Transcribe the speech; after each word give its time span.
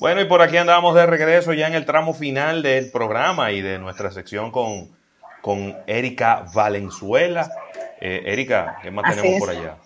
Bueno, 0.00 0.22
y 0.22 0.24
por 0.24 0.40
aquí 0.40 0.56
andamos 0.56 0.94
de 0.94 1.04
regreso 1.04 1.52
ya 1.52 1.66
en 1.66 1.74
el 1.74 1.84
tramo 1.84 2.14
final 2.14 2.62
del 2.62 2.90
programa 2.90 3.52
y 3.52 3.60
de 3.60 3.78
nuestra 3.78 4.10
sección 4.10 4.50
con, 4.50 4.88
con 5.42 5.76
Erika 5.86 6.46
Valenzuela. 6.54 7.52
Eh, 8.00 8.22
Erika, 8.24 8.78
¿qué 8.82 8.90
más 8.90 9.14
tenemos 9.14 9.38
por 9.38 9.50
allá? 9.50 9.76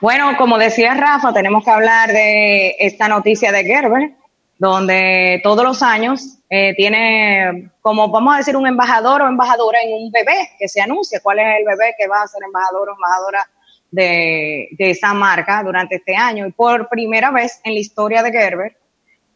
Bueno, 0.00 0.34
como 0.38 0.56
decía 0.56 0.94
Rafa, 0.94 1.30
tenemos 1.34 1.62
que 1.62 1.70
hablar 1.70 2.10
de 2.10 2.74
esta 2.78 3.06
noticia 3.06 3.52
de 3.52 3.64
Gerber, 3.64 4.12
donde 4.56 5.40
todos 5.42 5.62
los 5.62 5.82
años 5.82 6.38
eh, 6.48 6.72
tiene, 6.74 7.70
como 7.82 8.08
vamos 8.08 8.34
a 8.34 8.38
decir, 8.38 8.56
un 8.56 8.66
embajador 8.66 9.20
o 9.20 9.28
embajadora 9.28 9.82
en 9.82 9.92
un 9.92 10.10
bebé 10.10 10.52
que 10.58 10.68
se 10.68 10.80
anuncia 10.80 11.20
cuál 11.22 11.40
es 11.40 11.58
el 11.58 11.66
bebé 11.66 11.94
que 11.98 12.08
va 12.08 12.22
a 12.22 12.28
ser 12.28 12.44
embajador 12.44 12.88
o 12.88 12.94
embajadora 12.94 13.46
de, 13.90 14.68
de 14.70 14.90
esa 14.90 15.12
marca 15.12 15.62
durante 15.62 15.96
este 15.96 16.16
año. 16.16 16.46
Y 16.46 16.52
por 16.52 16.88
primera 16.88 17.30
vez 17.30 17.60
en 17.62 17.74
la 17.74 17.80
historia 17.80 18.22
de 18.22 18.32
Gerber, 18.32 18.78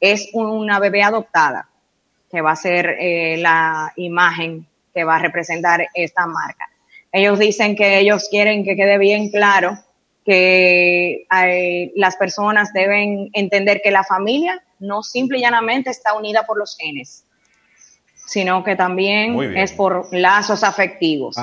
es 0.01 0.29
una 0.33 0.79
bebé 0.79 1.03
adoptada, 1.03 1.69
que 2.31 2.41
va 2.41 2.53
a 2.53 2.57
ser 2.57 2.97
eh, 2.99 3.37
la 3.39 3.93
imagen 3.97 4.67
que 4.95 5.05
va 5.05 5.17
a 5.17 5.19
representar 5.21 5.89
esta 5.95 6.27
marca. 6.27 6.71
Ellos 7.13 7.39
dicen 7.39 7.77
que 7.77 7.99
ellos 7.99 8.29
quieren 8.31 8.65
que 8.65 8.77
quede 8.77 8.99
bien 8.99 9.31
claro 9.31 9.79
que 10.25 11.27
eh, 11.31 11.93
las 11.95 12.17
personas 12.17 12.73
deben 12.73 13.31
entender 13.33 13.81
que 13.83 13.91
la 13.91 14.03
familia 14.03 14.63
no 14.81 15.03
simple 15.03 15.39
y 15.39 15.43
llanamente 15.43 15.91
está 15.91 16.15
unida 16.15 16.45
por 16.45 16.59
los 16.59 16.77
genes, 16.77 17.25
sino 18.27 18.65
que 18.65 18.75
también 18.75 19.57
es 19.57 19.73
por 19.73 20.09
lazos 20.13 20.65
afectivos. 20.65 21.37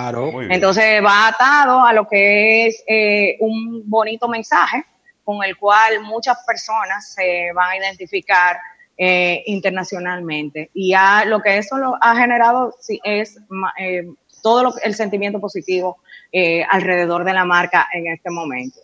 Entonces 0.49 1.01
va 1.03 1.27
atado 1.27 1.79
a 1.81 1.93
lo 1.93 2.07
que 2.07 2.67
es 2.67 2.83
eh, 2.85 3.37
un 3.39 3.89
bonito 3.89 4.27
mensaje 4.27 4.83
con 5.23 5.43
el 5.43 5.57
cual 5.57 6.01
muchas 6.01 6.37
personas 6.45 7.13
se 7.13 7.51
van 7.53 7.71
a 7.71 7.77
identificar 7.77 8.57
eh, 8.95 9.43
internacionalmente. 9.47 10.69
Y 10.75 10.93
lo 11.25 11.41
que 11.41 11.57
eso 11.57 11.77
lo 11.77 11.97
ha 11.99 12.15
generado 12.15 12.75
es 13.03 13.39
eh, 13.79 14.07
todo 14.43 14.75
el 14.83 14.93
sentimiento 14.93 15.39
positivo 15.39 15.97
eh, 16.31 16.63
alrededor 16.69 17.23
de 17.23 17.33
la 17.33 17.43
marca 17.43 17.87
en 17.91 18.07
este 18.07 18.29
momento. 18.29 18.79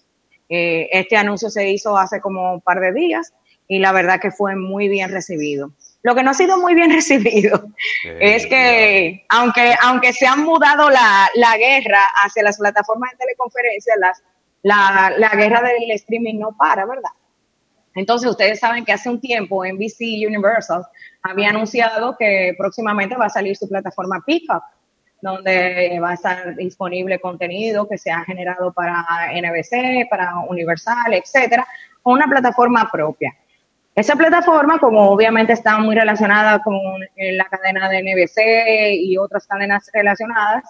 este 0.47 1.15
anuncio 1.15 1.51
se 1.51 1.69
hizo 1.69 1.95
hace 1.95 2.19
como 2.21 2.53
un 2.53 2.61
par 2.61 2.79
de 2.79 2.91
días 2.91 3.33
y 3.67 3.77
la 3.77 3.91
verdad 3.91 4.19
que 4.19 4.31
fue 4.31 4.55
muy 4.55 4.89
bien 4.89 5.11
recibido. 5.11 5.71
Lo 6.01 6.15
que 6.15 6.23
no 6.23 6.31
ha 6.31 6.33
sido 6.33 6.57
muy 6.57 6.73
bien 6.73 6.91
recibido 6.99 7.67
es 8.19 8.47
que, 8.47 9.25
aunque, 9.29 9.75
aunque 9.83 10.11
se 10.11 10.25
han 10.25 10.43
mudado 10.43 10.89
la, 10.89 11.29
la 11.35 11.55
guerra 11.57 12.03
hacia 12.23 12.41
las 12.41 12.57
plataformas 12.57 13.11
de 13.11 13.17
teleconferencia, 13.17 13.93
las 13.99 14.23
la, 14.63 15.13
la 15.17 15.29
guerra 15.29 15.61
del 15.61 15.91
streaming 15.91 16.39
no 16.39 16.55
para, 16.57 16.85
¿verdad? 16.85 17.11
Entonces, 17.95 18.29
ustedes 18.29 18.59
saben 18.59 18.85
que 18.85 18.93
hace 18.93 19.09
un 19.09 19.19
tiempo 19.19 19.65
NBC 19.65 20.25
Universal 20.27 20.85
había 21.21 21.49
anunciado 21.49 22.15
que 22.17 22.55
próximamente 22.57 23.15
va 23.15 23.25
a 23.25 23.29
salir 23.29 23.55
su 23.57 23.67
plataforma 23.67 24.23
Peacock, 24.25 24.63
donde 25.21 25.99
va 26.01 26.11
a 26.11 26.13
estar 26.13 26.55
disponible 26.55 27.19
contenido 27.19 27.87
que 27.87 27.97
se 27.97 28.11
ha 28.11 28.23
generado 28.23 28.71
para 28.71 29.31
NBC, 29.33 30.07
para 30.09 30.39
Universal, 30.47 31.13
etcétera, 31.13 31.67
una 32.03 32.27
plataforma 32.27 32.89
propia. 32.91 33.35
Esa 33.95 34.15
plataforma, 34.15 34.79
como 34.79 35.09
obviamente 35.09 35.51
está 35.51 35.77
muy 35.79 35.93
relacionada 35.93 36.61
con 36.63 36.79
la 37.17 37.45
cadena 37.45 37.89
de 37.89 38.01
NBC 38.01 39.03
y 39.03 39.17
otras 39.17 39.45
cadenas 39.45 39.89
relacionadas, 39.93 40.63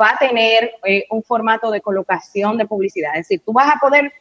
va 0.00 0.10
a 0.10 0.16
tener 0.16 0.72
eh, 0.84 1.04
un 1.10 1.22
formato 1.22 1.70
de 1.70 1.80
colocación 1.80 2.56
de 2.58 2.66
publicidad. 2.66 3.12
Es 3.14 3.28
decir, 3.28 3.42
tú 3.44 3.52
vas 3.52 3.74
a 3.74 3.78
poder 3.78 4.12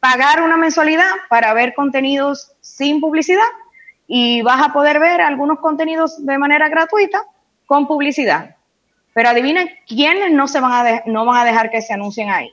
pagar 0.00 0.42
una 0.42 0.56
mensualidad 0.56 1.10
para 1.28 1.54
ver 1.54 1.74
contenidos 1.74 2.52
sin 2.60 3.00
publicidad 3.00 3.46
y 4.06 4.42
vas 4.42 4.62
a 4.62 4.72
poder 4.72 5.00
ver 5.00 5.20
algunos 5.20 5.60
contenidos 5.60 6.24
de 6.24 6.38
manera 6.38 6.68
gratuita 6.68 7.24
con 7.66 7.86
publicidad. 7.86 8.56
Pero 9.14 9.28
adivinen 9.28 9.70
quiénes 9.86 10.32
no, 10.32 10.48
se 10.48 10.60
van 10.60 10.86
a 10.86 11.02
no 11.06 11.24
van 11.24 11.38
a 11.38 11.44
dejar 11.44 11.70
que 11.70 11.80
se 11.80 11.94
anuncien 11.94 12.30
ahí. 12.30 12.50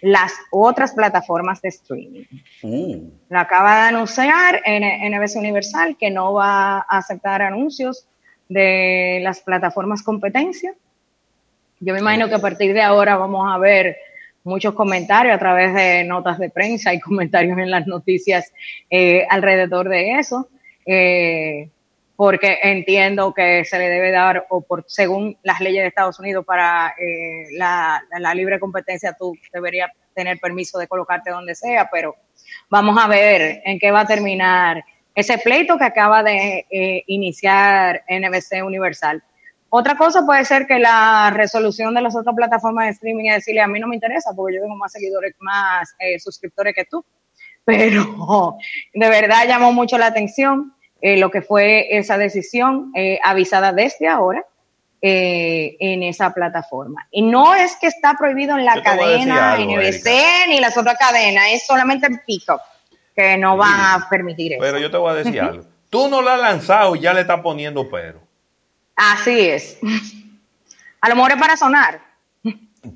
Las 0.00 0.32
otras 0.50 0.94
plataformas 0.94 1.60
de 1.60 1.68
streaming. 1.68 2.24
Uh. 2.62 3.10
Lo 3.28 3.38
acaba 3.38 3.82
de 3.82 3.88
anunciar 3.88 4.62
en 4.64 5.12
NBC 5.12 5.36
Universal 5.36 5.96
que 5.98 6.10
no 6.10 6.32
va 6.32 6.78
a 6.78 6.98
aceptar 6.98 7.42
anuncios 7.42 8.06
de 8.48 9.20
las 9.22 9.40
plataformas 9.40 10.02
competencia 10.02 10.74
yo 11.80 11.94
me 11.94 12.00
imagino 12.00 12.28
que 12.28 12.34
a 12.34 12.40
partir 12.40 12.74
de 12.74 12.82
ahora 12.82 13.16
vamos 13.16 13.50
a 13.50 13.58
ver 13.58 13.96
muchos 14.44 14.74
comentarios 14.74 15.34
a 15.34 15.38
través 15.38 15.74
de 15.74 16.04
notas 16.04 16.38
de 16.38 16.50
prensa 16.50 16.92
y 16.92 17.00
comentarios 17.00 17.58
en 17.58 17.70
las 17.70 17.86
noticias 17.86 18.52
eh, 18.90 19.26
alrededor 19.28 19.88
de 19.88 20.18
eso, 20.18 20.48
eh, 20.86 21.70
porque 22.16 22.58
entiendo 22.62 23.32
que 23.32 23.64
se 23.64 23.78
le 23.78 23.88
debe 23.88 24.10
dar, 24.10 24.46
o 24.50 24.60
por 24.60 24.84
según 24.86 25.38
las 25.42 25.60
leyes 25.60 25.82
de 25.82 25.88
Estados 25.88 26.18
Unidos, 26.20 26.44
para 26.44 26.94
eh, 26.98 27.46
la, 27.52 28.02
libre 28.34 28.60
competencia, 28.60 29.16
tú 29.18 29.34
deberías 29.50 29.90
tener 30.14 30.38
permiso 30.38 30.78
de 30.78 30.86
colocarte 30.86 31.30
donde 31.30 31.54
sea, 31.54 31.88
pero 31.90 32.14
vamos 32.68 33.02
a 33.02 33.08
ver 33.08 33.62
en 33.64 33.78
qué 33.78 33.90
va 33.90 34.00
a 34.00 34.06
terminar 34.06 34.84
ese 35.14 35.38
pleito 35.38 35.78
que 35.78 35.84
acaba 35.84 36.22
de 36.22 36.66
iniciar 37.06 38.04
NBC 38.06 38.64
Universal 38.64 39.22
otra 39.72 39.96
cosa 39.96 40.26
puede 40.26 40.44
ser 40.44 40.66
que 40.66 40.80
la 40.80 41.30
resolución 41.32 41.94
de 41.94 42.02
las 42.02 42.16
otras 42.16 42.34
plataformas 42.34 42.86
de 42.86 42.90
streaming 42.90 43.26
es 43.26 43.36
decirle, 43.36 43.60
a 43.60 43.68
mí 43.68 43.78
no 43.78 43.86
me 43.86 43.94
interesa 43.94 44.32
porque 44.34 44.56
yo 44.56 44.62
tengo 44.62 44.74
más 44.74 44.90
seguidores, 44.90 45.34
más 45.38 45.94
eh, 46.00 46.18
suscriptores 46.18 46.74
que 46.74 46.84
tú. 46.84 47.04
Pero 47.64 48.56
de 48.94 49.08
verdad 49.08 49.46
llamó 49.46 49.72
mucho 49.72 49.96
la 49.96 50.06
atención 50.06 50.74
eh, 51.00 51.16
lo 51.18 51.30
que 51.30 51.40
fue 51.40 51.96
esa 51.96 52.18
decisión 52.18 52.90
eh, 52.96 53.20
avisada 53.22 53.72
desde 53.72 54.08
ahora 54.08 54.44
en 55.02 56.02
esa 56.02 56.34
plataforma. 56.34 57.06
Y 57.10 57.22
no 57.22 57.54
es 57.54 57.74
que 57.76 57.86
está 57.86 58.16
prohibido 58.18 58.58
en 58.58 58.66
la 58.66 58.82
cadena 58.82 59.56
NBC 59.56 60.10
ni 60.48 60.60
las 60.60 60.76
otras 60.76 60.98
cadenas, 60.98 61.44
es 61.52 61.64
solamente 61.64 62.06
en 62.06 62.20
Pico 62.26 62.60
que 63.16 63.38
no 63.38 63.56
van 63.56 63.72
a 63.72 64.06
permitir 64.10 64.52
eso. 64.52 64.60
Pero 64.60 64.78
yo 64.78 64.90
te 64.90 64.98
voy 64.98 65.12
a 65.12 65.14
decir 65.14 65.40
algo. 65.40 65.64
Tú 65.88 66.08
no 66.08 66.20
la 66.20 66.34
has 66.34 66.40
lanzado 66.40 66.96
y 66.96 67.00
ya 67.00 67.14
le 67.14 67.22
estás 67.22 67.40
poniendo 67.40 67.88
pero. 67.88 68.29
Así 69.02 69.48
es. 69.48 69.78
A 71.00 71.08
lo 71.08 71.16
mejor 71.16 71.30
es 71.32 71.38
para 71.38 71.56
sonar. 71.56 72.02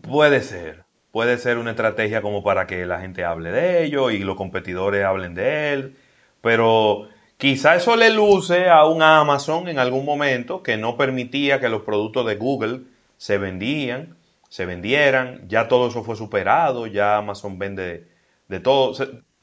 Puede 0.03 0.43
ser. 0.43 0.85
Puede 1.13 1.39
ser 1.39 1.57
una 1.57 1.71
estrategia 1.71 2.21
como 2.21 2.43
para 2.43 2.67
que 2.67 2.85
la 2.85 3.01
gente 3.01 3.25
hable 3.25 3.51
de 3.51 3.85
ello 3.85 4.11
y 4.11 4.19
los 4.19 4.37
competidores 4.37 5.03
hablen 5.03 5.35
de 5.35 5.73
él. 5.73 5.97
Pero 6.43 7.09
quizá 7.39 7.77
eso 7.77 7.97
le 7.97 8.11
luce 8.11 8.69
a 8.69 8.85
un 8.85 9.01
Amazon 9.01 9.67
en 9.67 9.79
algún 9.79 10.05
momento 10.05 10.63
que 10.63 10.77
no 10.77 10.99
permitía 10.99 11.59
que 11.59 11.71
los 11.71 11.85
productos 11.85 12.27
de 12.27 12.37
Google 12.37 12.83
se 13.17 13.39
vendían, 13.39 14.15
se 14.51 14.67
vendieran. 14.67 15.49
Ya 15.49 15.69
todo 15.69 15.89
eso 15.89 16.05
fue 16.05 16.17
superado. 16.17 16.87
Ya 16.87 17.17
Amazon 17.17 17.59
vende 17.59 18.09
de 18.49 18.61
todo. 18.61 18.95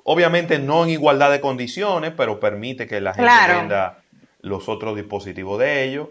Obviamente 0.04 0.60
no 0.60 0.84
en 0.84 0.92
igualdad 0.92 1.32
de 1.32 1.42
condiciones, 1.42 2.14
pero 2.16 2.40
permite 2.40 2.86
que 2.86 3.02
la 3.02 3.16
gente 3.16 3.32
venda 3.48 4.04
los 4.42 4.70
otros 4.70 4.96
dispositivos 4.96 5.58
de 5.58 5.86
ellos. 5.86 6.10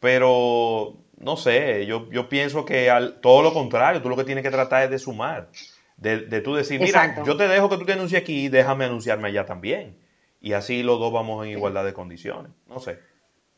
Pero, 0.00 0.94
no 1.18 1.36
sé, 1.36 1.86
yo, 1.86 2.10
yo 2.10 2.28
pienso 2.28 2.64
que 2.64 2.90
al, 2.90 3.20
todo 3.20 3.42
lo 3.42 3.52
contrario, 3.52 4.02
tú 4.02 4.08
lo 4.08 4.16
que 4.16 4.24
tienes 4.24 4.44
que 4.44 4.50
tratar 4.50 4.84
es 4.84 4.90
de 4.90 4.98
sumar. 4.98 5.48
De, 5.96 6.20
de 6.20 6.40
tú 6.40 6.54
decir, 6.54 6.80
mira, 6.80 7.22
yo 7.24 7.36
te 7.36 7.48
dejo 7.48 7.70
que 7.70 7.78
tú 7.78 7.86
te 7.86 7.94
anuncies 7.94 8.20
aquí, 8.20 8.48
déjame 8.48 8.84
anunciarme 8.84 9.28
allá 9.28 9.46
también. 9.46 9.96
Y 10.40 10.52
así 10.52 10.82
los 10.82 11.00
dos 11.00 11.12
vamos 11.12 11.44
en 11.44 11.52
igualdad 11.52 11.84
de 11.84 11.94
condiciones. 11.94 12.52
No 12.68 12.78
sé. 12.78 12.98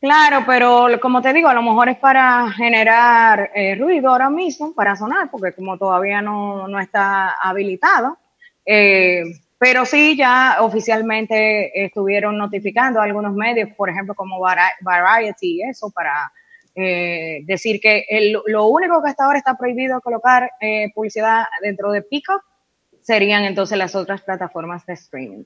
Claro, 0.00 0.44
pero 0.47 0.87
como 1.03 1.21
te 1.21 1.32
digo, 1.32 1.49
a 1.49 1.54
lo 1.54 1.62
mejor 1.62 1.88
es 1.88 1.99
para 1.99 2.50
generar 2.53 3.50
eh, 3.55 3.75
ruido 3.75 4.10
ahora 4.10 4.31
mismo, 4.31 4.72
para 4.72 4.94
sonar, 4.94 5.28
porque 5.31 5.53
como 5.53 5.76
todavía 5.76 6.22
no, 6.22 6.69
no 6.69 6.78
está 6.78 7.32
habilitado. 7.32 8.16
Eh, 8.64 9.25
pero 9.58 9.84
sí, 9.84 10.16
ya 10.16 10.58
oficialmente 10.60 11.84
estuvieron 11.84 12.38
notificando 12.38 13.00
a 13.00 13.05
algunos 13.05 13.34
medios, 13.34 13.70
por 13.76 13.90
ejemplo, 13.90 14.14
como 14.14 14.40
Variety 14.40 15.56
y 15.56 15.62
eso, 15.62 15.90
para 15.90 16.32
eh, 16.76 17.40
decir 17.44 17.81
que 17.81 18.06
lo 18.46 18.66
único 18.66 19.02
que 19.02 19.10
hasta 19.10 19.25
ahora 19.25 19.38
está 19.38 19.56
prohibido 19.56 20.00
colocar 20.00 20.50
eh, 20.60 20.93
publicidad 20.94 21.44
dentro 21.60 21.90
de 21.90 22.02
Peacock 22.02 22.43
serían 23.00 23.44
entonces 23.44 23.76
las 23.76 23.96
otras 23.96 24.22
plataformas 24.22 24.87
de 24.87 24.93
streaming. 24.93 25.44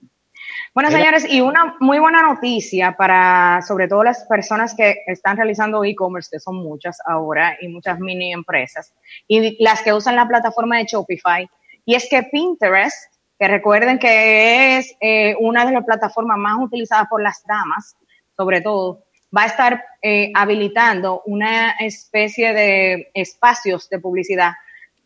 Bueno, 0.75 0.91
señores, 0.91 1.25
y 1.31 1.41
una 1.41 1.77
muy 1.81 1.99
buena 2.01 2.21
noticia 2.23 2.97
para 2.97 3.61
sobre 3.67 3.89
todo 3.89 4.05
las 4.05 4.25
personas 4.25 4.75
que 4.75 5.03
están 5.07 5.37
realizando 5.37 5.85
e-commerce, 5.85 6.29
que 6.31 6.41
son 6.41 6.57
muchas 6.57 6.99
ahora, 7.07 7.57
y 7.61 7.69
muchas 7.69 7.99
mini 8.01 8.33
empresas, 8.33 8.93
y 9.29 9.63
las 9.63 9.83
que 9.83 9.93
usan 9.93 10.17
la 10.17 10.27
plataforma 10.27 10.79
de 10.79 10.85
Shopify, 10.85 11.49
y 11.85 11.95
es 11.95 12.09
que 12.11 12.23
Pinterest 12.25 13.12
que 13.43 13.49
recuerden 13.49 13.99
que 13.99 14.79
es 14.79 14.95
eh, 15.01 15.35
una 15.41 15.67
de 15.67 15.73
las 15.73 15.85
plataformas 15.85 16.39
más 16.39 16.59
utilizadas 16.61 17.09
por 17.09 17.21
las 17.21 17.43
damas, 17.45 17.97
sobre 18.37 18.61
todo, 18.61 19.03
va 19.37 19.43
a 19.43 19.47
estar 19.47 19.85
eh, 20.01 20.31
habilitando 20.33 21.23
una 21.27 21.73
especie 21.73 22.55
de 22.55 23.11
espacios 23.13 23.89
de 23.91 23.99
publicidad 23.99 24.53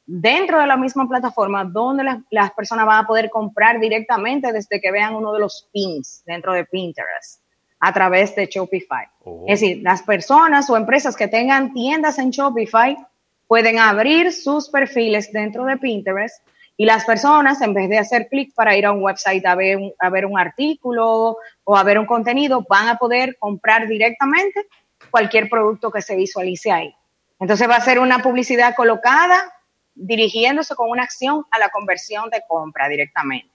dentro 0.05 0.61
de 0.61 0.67
la 0.67 0.77
misma 0.77 1.09
plataforma 1.09 1.65
donde 1.65 2.05
las, 2.29 2.51
personas 2.51 2.85
van 2.85 3.05
a 3.05 3.07
poder 3.07 3.31
comprar 3.31 3.81
directamente 3.81 4.53
desde 4.53 4.83
que 4.83 4.93
vean 4.93 5.15
uno 5.15 5.33
de 5.33 5.41
los 5.41 5.71
pins 5.73 6.23
dentro 6.27 6.53
de 6.53 6.67
Pinterest 6.67 7.41
a 7.81 7.91
través 7.91 8.37
de 8.37 8.45
Shopify. 8.45 9.07
Oh. 9.25 9.45
Es 9.49 9.61
decir, 9.63 9.81
las 9.83 10.03
personas 10.03 10.69
o 10.69 10.77
empresas 10.77 11.17
que 11.17 11.29
tengan 11.29 11.73
tiendas 11.73 12.19
en 12.19 12.29
Shopify 12.29 12.99
pueden 13.47 13.79
abrir 13.79 14.31
sus 14.31 14.69
perfiles 14.69 15.33
dentro 15.33 15.65
de 15.65 15.79
Pinterest 15.79 16.47
y 16.77 16.85
las 16.85 17.05
personas, 17.05 17.63
en 17.63 17.73
vez 17.73 17.89
de 17.89 17.99
hacer 17.99 18.29
clic 18.29 18.55
para 18.55 18.77
ir 18.77 18.85
a 18.85 18.93
un 18.93 19.03
website 19.03 19.45
a 19.47 19.55
ver, 19.55 19.79
a 19.99 20.11
ver 20.11 20.27
un 20.27 20.39
artículo 20.39 21.39
o 21.65 21.77
a 21.77 21.83
ver 21.83 21.99
un 21.99 22.07
contenido, 22.07 22.67
van 22.69 22.89
a 22.89 22.97
poder 22.97 23.37
comprar 23.39 23.89
directamente 23.89 24.67
cualquier 25.11 25.49
producto 25.49 25.91
que 25.91 26.03
se 26.03 26.17
visualice 26.17 26.71
ahí. 26.71 26.95
Entonces 27.41 27.69
va 27.69 27.77
a 27.77 27.81
ser 27.81 27.99
una 27.99 28.19
publicidad 28.19 28.75
colocada 28.75 29.53
dirigiéndose 29.95 30.75
con 30.75 30.91
una 30.91 31.05
acción 31.05 31.45
a 31.51 31.59
la 31.59 31.71
conversión 31.71 32.29
de 32.29 32.43
compra 32.47 32.89
directamente. 32.89 33.51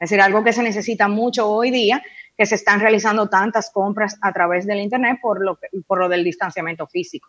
Es 0.00 0.10
decir, 0.10 0.20
algo 0.20 0.42
que 0.42 0.52
se 0.52 0.62
necesita 0.62 1.08
mucho 1.08 1.48
hoy 1.48 1.70
día, 1.70 2.02
que 2.36 2.46
se 2.46 2.54
están 2.54 2.80
realizando 2.80 3.28
tantas 3.28 3.70
compras 3.70 4.18
a 4.22 4.32
través 4.32 4.66
del 4.66 4.80
Internet 4.80 5.18
por 5.20 5.44
lo, 5.44 5.58
por 5.86 5.98
lo 5.98 6.08
del 6.08 6.24
distanciamiento 6.24 6.86
físico. 6.86 7.28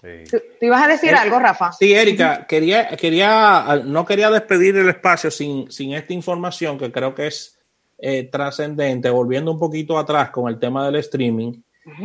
¿Tú, 0.00 0.40
ibas 0.60 0.82
a 0.82 0.88
decir 0.88 1.14
algo, 1.14 1.40
Rafa? 1.40 1.72
Sí, 1.72 1.92
Erika, 1.92 2.46
quería, 2.46 2.88
quería, 2.96 3.82
no 3.84 4.04
quería 4.04 4.30
despedir 4.30 4.76
el 4.76 4.88
espacio 4.88 5.30
sin, 5.30 5.70
sin 5.72 5.92
esta 5.92 6.12
información 6.12 6.78
que 6.78 6.92
creo 6.92 7.14
que 7.14 7.26
es 7.26 7.58
eh, 7.98 8.28
trascendente, 8.30 9.10
volviendo 9.10 9.50
un 9.50 9.58
poquito 9.58 9.98
atrás 9.98 10.30
con 10.30 10.48
el 10.48 10.60
tema 10.60 10.86
del 10.86 10.96
streaming, 10.96 11.60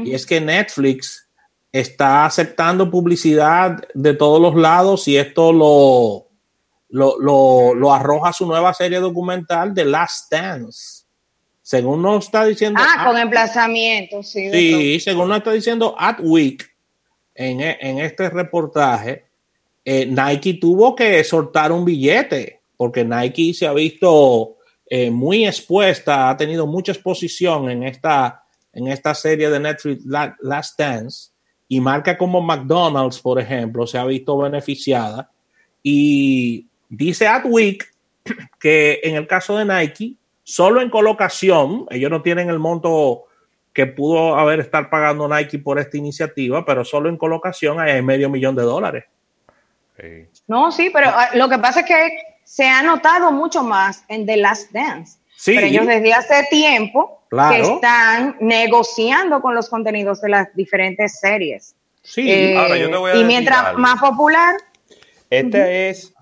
y 0.05 0.13
es 0.13 0.25
que 0.25 0.39
Netflix 0.39 1.29
está 1.71 2.25
aceptando 2.25 2.89
publicidad 2.89 3.83
de 3.93 4.13
todos 4.13 4.41
los 4.41 4.55
lados 4.55 5.07
y 5.07 5.17
esto 5.17 5.51
lo, 5.51 6.29
lo, 6.89 7.93
arroja 7.93 8.29
a 8.29 8.33
su 8.33 8.45
nueva 8.45 8.73
serie 8.73 8.99
documental 8.99 9.73
The 9.73 9.85
Last 9.85 10.31
Dance. 10.31 11.03
Según 11.61 12.01
nos 12.01 12.25
está 12.25 12.45
diciendo. 12.45 12.79
Ah, 12.81 13.05
con 13.05 13.17
emplazamiento, 13.17 14.23
sí. 14.23 14.49
Sí, 14.51 14.99
según 14.99 15.29
nos 15.29 15.39
está 15.39 15.51
diciendo 15.51 15.95
Adweek 15.97 16.72
en, 17.35 17.61
en 17.61 17.99
este 17.99 18.29
reportaje, 18.29 19.25
eh, 19.85 20.05
Nike 20.05 20.55
tuvo 20.55 20.95
que 20.95 21.23
soltar 21.23 21.71
un 21.71 21.83
billete 21.83 22.61
porque 22.77 23.05
Nike 23.05 23.53
se 23.53 23.67
ha 23.67 23.73
visto 23.73 24.57
eh, 24.89 25.09
muy 25.09 25.45
expuesta, 25.45 26.29
ha 26.29 26.37
tenido 26.37 26.67
mucha 26.67 26.91
exposición 26.91 27.69
en 27.69 27.83
esta, 27.83 28.43
en 28.73 28.87
esta 28.87 29.15
serie 29.15 29.49
de 29.49 29.59
Netflix 29.59 30.03
Last 30.05 30.77
Dance 30.77 31.31
y 31.67 31.79
marca 31.79 32.17
como 32.17 32.41
McDonald's, 32.41 33.19
por 33.19 33.39
ejemplo, 33.39 33.87
se 33.87 33.97
ha 33.97 34.05
visto 34.05 34.37
beneficiada. 34.37 35.31
Y 35.81 36.67
dice 36.89 37.27
Adweek 37.27 37.91
que 38.59 38.99
en 39.03 39.15
el 39.15 39.27
caso 39.27 39.57
de 39.57 39.65
Nike, 39.65 40.15
solo 40.43 40.81
en 40.81 40.89
colocación, 40.89 41.85
ellos 41.89 42.11
no 42.11 42.21
tienen 42.21 42.49
el 42.49 42.59
monto 42.59 43.25
que 43.73 43.87
pudo 43.87 44.35
haber 44.35 44.59
estar 44.59 44.89
pagando 44.89 45.27
Nike 45.27 45.59
por 45.59 45.79
esta 45.79 45.97
iniciativa, 45.97 46.63
pero 46.65 46.85
solo 46.85 47.09
en 47.09 47.17
colocación 47.17 47.79
hay 47.79 48.01
medio 48.01 48.29
millón 48.29 48.55
de 48.55 48.63
dólares. 48.63 49.05
No, 50.47 50.71
sí, 50.71 50.89
pero 50.93 51.09
ah, 51.09 51.29
lo 51.33 51.49
que 51.49 51.57
pasa 51.57 51.81
es 51.81 51.85
que 51.85 52.09
se 52.43 52.67
ha 52.67 52.83
notado 52.83 53.31
mucho 53.31 53.63
más 53.63 54.03
en 54.07 54.25
The 54.25 54.37
Last 54.37 54.71
Dance. 54.71 55.17
Sí. 55.35 55.55
Pero 55.55 55.67
ellos 55.67 55.87
desde 55.87 56.13
hace 56.13 56.47
tiempo 56.49 57.25
que 57.29 57.61
están 57.61 58.37
negociando 58.39 59.41
con 59.41 59.55
los 59.55 59.69
contenidos 59.69 60.21
de 60.21 60.29
las 60.29 60.55
diferentes 60.55 61.19
series. 61.19 61.75
Sí, 62.03 62.29
eh, 62.29 62.57
Ahora, 62.57 62.77
yo 62.77 62.89
te 62.89 62.97
voy 62.97 63.11
a 63.11 63.15
y 63.15 63.23
mientras 63.23 63.75
más 63.75 63.99
popular. 63.99 64.55
Esta 65.29 65.69
es 65.69 66.13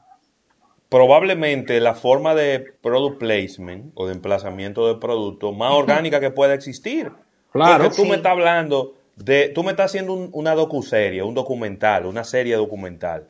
probablemente 0.89 1.79
la 1.79 1.95
forma 1.95 2.35
de 2.35 2.59
product 2.81 3.19
placement 3.19 3.91
o 3.95 4.07
de 4.07 4.13
emplazamiento 4.13 4.87
de 4.87 4.99
producto 4.99 5.51
más 5.51 5.73
orgánica 5.73 6.19
que 6.19 6.31
pueda 6.31 6.53
existir. 6.53 7.11
Claro. 7.51 7.83
Porque 7.83 7.97
tú 7.97 8.05
me 8.05 8.15
estás 8.15 8.31
hablando 8.31 8.95
de, 9.15 9.49
tú 9.49 9.63
me 9.63 9.71
estás 9.71 9.91
haciendo 9.91 10.13
una 10.13 10.55
docuserie, 10.55 11.21
un 11.23 11.35
documental, 11.35 12.05
una 12.05 12.23
serie 12.23 12.55
documental. 12.55 13.27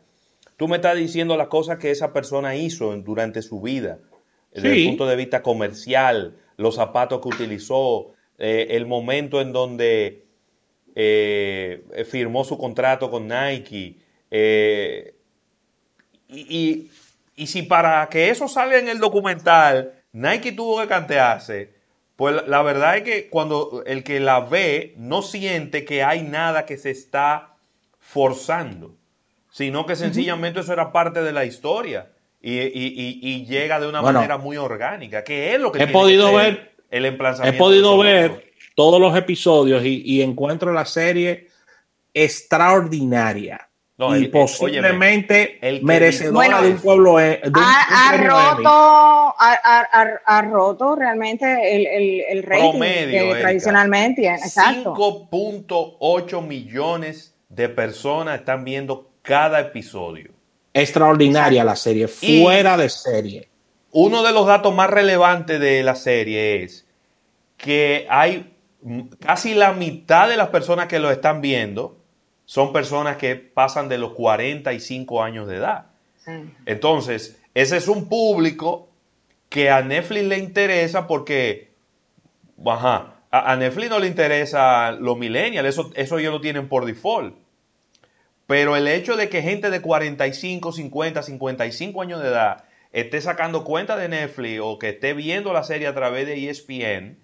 Tú 0.58 0.68
me 0.68 0.76
estás 0.76 0.96
diciendo 0.96 1.38
las 1.38 1.48
cosas 1.48 1.80
que 1.80 1.90
esa 1.90 2.14
persona 2.14 2.56
hizo 2.56 2.96
durante 2.98 3.42
su 3.42 3.62
vida, 3.62 3.98
desde 4.54 4.74
el 4.74 4.90
punto 4.90 5.08
de 5.08 5.16
vista 5.16 5.42
comercial, 5.42 6.36
los 6.58 6.76
zapatos 6.76 7.20
que 7.22 7.30
utilizó, 7.30 8.14
eh, 8.38 8.68
el 8.72 8.86
momento 8.86 9.42
en 9.42 9.54
donde 9.54 10.26
eh, 10.96 12.06
firmó 12.10 12.44
su 12.44 12.58
contrato 12.58 13.10
con 13.10 13.28
Nike. 13.28 13.98
Eh, 14.30 15.16
y, 16.28 16.90
y, 17.36 17.48
si 17.48 17.64
para 17.64 18.08
que 18.10 18.30
eso 18.30 18.48
salga 18.48 18.78
en 18.78 18.88
el 18.88 19.00
documental, 19.00 19.94
Nike 20.14 20.52
tuvo 20.52 20.80
que 20.80 20.88
cantearse, 20.88 21.74
pues 22.22 22.48
la 22.48 22.62
verdad 22.62 22.98
es 22.98 23.02
que 23.02 23.30
cuando 23.30 23.82
el 23.88 24.04
que 24.04 24.20
la 24.20 24.42
ve 24.42 24.94
no 24.96 25.24
siente 25.24 25.86
que 25.86 26.04
hay 26.04 26.22
nada 26.22 26.68
que 26.68 26.78
se 26.78 26.92
está 26.92 27.56
forzando, 27.98 28.94
sino 29.50 29.88
que 29.88 29.96
sencillamente 29.96 30.60
eso 30.60 30.72
era 30.72 30.92
parte 30.92 31.24
de 31.24 31.32
la 31.32 31.46
historia 31.46 32.12
y, 32.40 33.44
llega 33.48 33.80
de 33.80 33.88
una 33.88 34.04
manera 34.04 34.38
muy 34.38 34.56
orgánica, 34.58 35.24
que 35.24 35.56
es 35.56 35.60
lo 35.60 35.72
que 35.72 35.82
he 35.82 35.88
podido 35.88 36.32
ver 36.36 36.76
el 36.92 37.06
emplazamiento. 37.06 37.56
He 37.56 37.58
podido 37.58 37.98
ver 37.98 38.52
todos 38.76 39.02
los 39.02 39.18
episodios 39.18 39.84
y, 39.84 40.22
encuentro 40.22 40.72
la 40.74 40.86
serie 40.86 41.48
extraordinaria. 42.14 43.68
Y 44.18 44.28
posiblemente 44.28 45.58
el 45.62 45.84
merecedora 45.84 46.62
de 46.62 46.72
un 46.72 46.80
pueblo. 46.80 47.20
Eh, 47.20 47.42
ha, 47.54 48.18
roto, 48.18 49.36
ha, 49.38 50.42
roto 50.50 50.96
realmente 50.96 51.76
el, 51.76 51.86
el, 51.88 52.22
el 52.30 52.44
rating 52.44 52.70
Promedio, 52.72 53.38
tradicionalmente. 53.40 54.24
5.8 54.24 56.48
millones 56.48 57.36
de 57.50 57.70
personas 57.70 58.40
están 58.40 58.64
viendo 58.64 59.12
cada 59.22 59.60
episodio. 59.60 60.32
Extraordinaria 60.74 61.64
la 61.64 61.76
serie, 61.76 62.08
fuera 62.08 62.78
de 62.78 62.90
serie. 62.90 63.50
Uno 63.92 64.24
de 64.24 64.32
los 64.32 64.48
datos 64.48 64.74
más 64.74 64.90
relevantes 64.90 65.60
de 65.60 65.84
la 65.84 65.94
serie 65.96 66.64
es 66.64 66.88
que 67.58 68.08
hay 68.10 68.56
casi 69.20 69.54
la 69.54 69.74
mitad 69.74 70.30
de 70.30 70.38
las 70.38 70.48
personas 70.48 70.88
que 70.88 71.00
lo 71.00 71.12
están 71.12 71.42
viendo 71.42 72.01
son 72.52 72.74
personas 72.74 73.16
que 73.16 73.38
pasan 73.38 73.88
de 73.88 73.98
los 73.98 74.12
45 74.12 75.24
años 75.24 75.48
de 75.48 75.56
edad. 75.56 75.86
Entonces, 76.66 77.40
ese 77.54 77.78
es 77.78 77.88
un 77.88 78.10
público 78.10 78.90
que 79.48 79.70
a 79.70 79.82
Netflix 79.82 80.26
le 80.26 80.38
interesa 80.38 81.08
porque, 81.08 81.72
ajá, 82.66 83.22
a, 83.32 83.56
Netflix 83.56 83.90
no 83.90 84.00
le 84.00 84.08
interesa 84.08 84.92
los 84.92 85.18
millennials, 85.18 85.70
eso, 85.70 85.92
eso 85.96 86.20
ellos 86.20 86.34
lo 86.34 86.42
tienen 86.42 86.68
por 86.68 86.84
default. 86.84 87.38
Pero 88.48 88.76
el 88.76 88.90
hecho 88.90 89.16
de 89.16 89.30
que 89.30 89.42
gente 89.42 89.70
de 89.70 89.82
45, 89.82 90.74
50, 90.74 91.24
55 91.24 92.02
años 92.02 92.22
de 92.22 92.28
edad 92.28 92.66
esté 92.92 93.22
sacando 93.22 93.64
cuenta 93.64 93.96
de 93.96 94.10
Netflix 94.10 94.60
o 94.62 94.78
que 94.78 94.90
esté 94.90 95.14
viendo 95.14 95.54
la 95.54 95.64
serie 95.64 95.88
a 95.88 95.96
través 95.96 96.28
de 96.28 96.50
ESPN, 96.50 97.18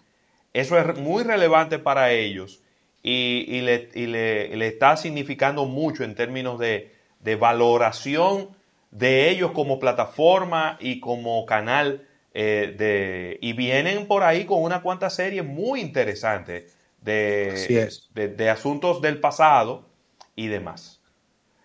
eso 0.53 0.79
es 0.79 0.97
muy 0.97 1.25
relevante 1.25 1.79
para 1.79 2.13
ellos 2.13 2.61
y, 3.07 3.61
le, 3.61 4.67
está 4.67 4.97
significando 4.97 5.65
mucho 5.65 6.03
en 6.03 6.15
términos 6.15 6.59
de, 6.59 6.91
valoración 7.39 8.49
de 8.91 9.29
ellos 9.29 9.51
como 9.51 9.79
plataforma 9.79 10.77
y 10.79 10.99
como 10.99 11.45
canal. 11.45 12.03
Eh, 12.39 12.75
de, 12.77 13.39
y 13.41 13.53
vienen 13.53 14.05
por 14.05 14.21
ahí 14.21 14.45
con 14.45 14.61
una 14.61 14.83
cuanta 14.83 15.09
serie 15.09 15.41
muy 15.41 15.81
interesante 15.81 16.67
de, 17.01 17.89
de 18.13 18.49
asuntos 18.49 19.01
del 19.01 19.19
pasado 19.19 19.87
y 20.35 20.45
demás. 20.47 21.01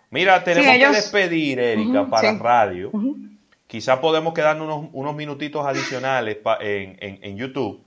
Mira, 0.08 0.44
tenemos 0.44 0.70
que 0.70 0.96
despedir, 0.96 1.58
Erika, 1.58 2.08
para 2.08 2.38
radio. 2.38 2.90
Quizás 3.66 3.98
podemos 3.98 4.32
quedarnos 4.32 4.88
unos, 4.92 5.14
minutitos 5.14 5.66
adicionales 5.66 6.38
en, 6.60 7.36
YouTube. 7.36 7.82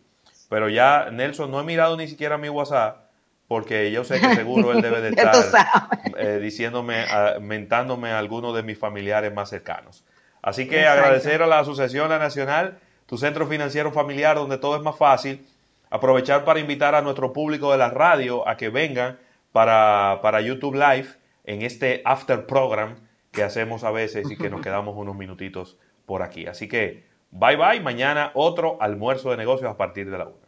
Pero 0.49 0.69
ya, 0.69 1.09
Nelson, 1.11 1.49
no 1.49 1.59
he 1.59 1.63
mirado 1.63 1.97
ni 1.97 2.07
siquiera 2.07 2.37
mi 2.37 2.49
WhatsApp 2.49 3.04
porque 3.47 3.91
yo 3.91 4.03
sé 4.03 4.19
que 4.19 4.35
seguro 4.35 4.71
él 4.71 4.81
debe 4.81 5.01
de 5.01 5.09
estar 5.15 5.89
eh, 6.17 6.39
diciéndome, 6.41 7.05
mentándome 7.41 8.11
a 8.11 8.19
algunos 8.19 8.55
de 8.55 8.63
mis 8.63 8.77
familiares 8.77 9.33
más 9.33 9.49
cercanos. 9.49 10.03
Así 10.41 10.67
que 10.67 10.85
agradecer 10.85 11.41
a 11.41 11.47
la 11.47 11.59
Asociación 11.59 12.09
La 12.09 12.19
Nacional, 12.19 12.79
tu 13.05 13.17
centro 13.17 13.47
financiero 13.47 13.91
familiar, 13.91 14.35
donde 14.35 14.57
todo 14.57 14.75
es 14.75 14.83
más 14.83 14.97
fácil. 14.97 15.45
Aprovechar 15.89 16.45
para 16.45 16.59
invitar 16.59 16.95
a 16.95 17.01
nuestro 17.01 17.33
público 17.33 17.71
de 17.71 17.77
la 17.77 17.89
radio 17.89 18.47
a 18.47 18.57
que 18.57 18.69
vengan 18.69 19.17
para, 19.51 20.19
para 20.21 20.41
YouTube 20.41 20.75
Live 20.75 21.07
en 21.45 21.61
este 21.61 22.01
after 22.05 22.45
program 22.45 22.95
que 23.31 23.43
hacemos 23.43 23.83
a 23.83 23.91
veces 23.91 24.29
y 24.29 24.37
que 24.37 24.49
nos 24.49 24.61
quedamos 24.63 24.95
unos 24.95 25.15
minutitos 25.15 25.77
por 26.05 26.21
aquí. 26.21 26.47
Así 26.47 26.67
que 26.67 27.05
bye 27.31 27.55
bye, 27.55 27.79
mañana 27.79 28.31
otro 28.33 28.77
almuerzo 28.81 29.31
de 29.31 29.37
negocios 29.37 29.71
a 29.71 29.77
partir 29.77 30.09
de 30.09 30.17
la 30.17 30.25
una. 30.25 30.44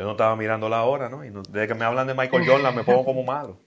Yo 0.00 0.06
no 0.06 0.12
estaba 0.12 0.34
mirando 0.34 0.66
la 0.66 0.84
hora, 0.84 1.10
¿no? 1.10 1.22
Y 1.22 1.30
desde 1.50 1.68
que 1.68 1.74
me 1.74 1.84
hablan 1.84 2.06
de 2.06 2.14
Michael 2.14 2.48
Jordan 2.48 2.74
me 2.74 2.84
pongo 2.84 3.04
como 3.04 3.22
malo. 3.22 3.60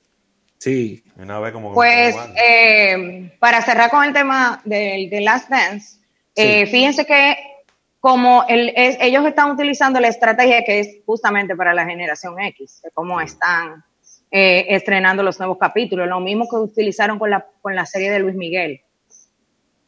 Sí. 0.58 1.04
Una 1.16 1.40
vez 1.40 1.54
como 1.54 1.76
pues, 1.76 2.16
eh, 2.44 3.32
para 3.38 3.62
cerrar 3.62 3.92
con 3.92 4.04
el 4.04 4.14
tema 4.14 4.60
del 4.66 5.12
de 5.12 5.22
Last 5.22 5.48
Dance, 5.48 6.00
eh, 6.36 6.66
fíjense 6.66 7.06
que 7.06 7.38
como 8.00 8.46
el, 8.50 8.74
ellos 8.76 9.24
están 9.28 9.52
utilizando 9.52 10.00
la 10.00 10.08
estrategia 10.08 10.64
que 10.64 10.80
es 10.80 10.98
justamente 11.06 11.56
para 11.56 11.72
la 11.72 11.86
generación 11.86 12.42
X, 12.42 12.82
de 12.82 12.90
cómo 12.90 13.22
están 13.22 13.86
eh, 14.32 14.66
estrenando 14.70 15.22
los 15.22 15.38
nuevos 15.38 15.60
capítulos, 15.60 16.08
lo 16.08 16.20
mismo 16.20 16.50
que 16.50 16.56
utilizaron 16.56 17.20
con 17.20 17.30
la, 17.30 17.46
con 17.62 17.76
la 17.76 17.86
serie 17.86 18.10
de 18.10 18.18
Luis 18.18 18.34
Miguel, 18.34 18.82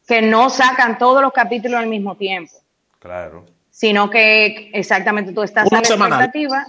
que 0.06 0.22
no 0.22 0.48
sacan 0.48 0.96
todos 0.96 1.20
los 1.22 1.32
capítulos 1.32 1.80
al 1.80 1.88
mismo 1.88 2.16
tiempo. 2.16 2.52
Claro. 3.00 3.55
Sino 3.76 4.08
que 4.08 4.70
exactamente 4.72 5.32
tú 5.32 5.42
estás 5.42 5.68
Una 5.70 5.80
a 5.80 5.82
la 5.82 5.88
expectativa, 5.88 6.66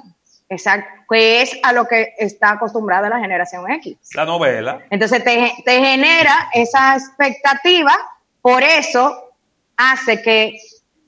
exacto, 0.49 0.89
que 1.09 1.41
es 1.41 1.57
a 1.63 1.71
lo 1.71 1.87
que 1.87 2.13
está 2.17 2.51
acostumbrada 2.51 3.07
la 3.07 3.19
generación 3.19 3.71
X. 3.71 3.97
La 4.13 4.25
novela. 4.25 4.81
Entonces 4.89 5.23
te, 5.23 5.53
te 5.63 5.79
genera 5.79 6.49
esa 6.53 6.97
expectativa, 6.97 7.95
por 8.41 8.61
eso 8.61 9.31
hace 9.77 10.21
que 10.21 10.59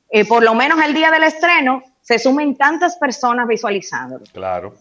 eh, 0.09 0.23
por 0.23 0.41
lo 0.41 0.55
menos 0.55 0.81
el 0.81 0.93
día 0.93 1.11
del 1.11 1.23
estreno 1.23 1.83
se 2.01 2.17
sumen 2.17 2.55
tantas 2.55 2.95
personas 2.95 3.45
visualizándolo. 3.45 4.23
Claro. 4.31 4.75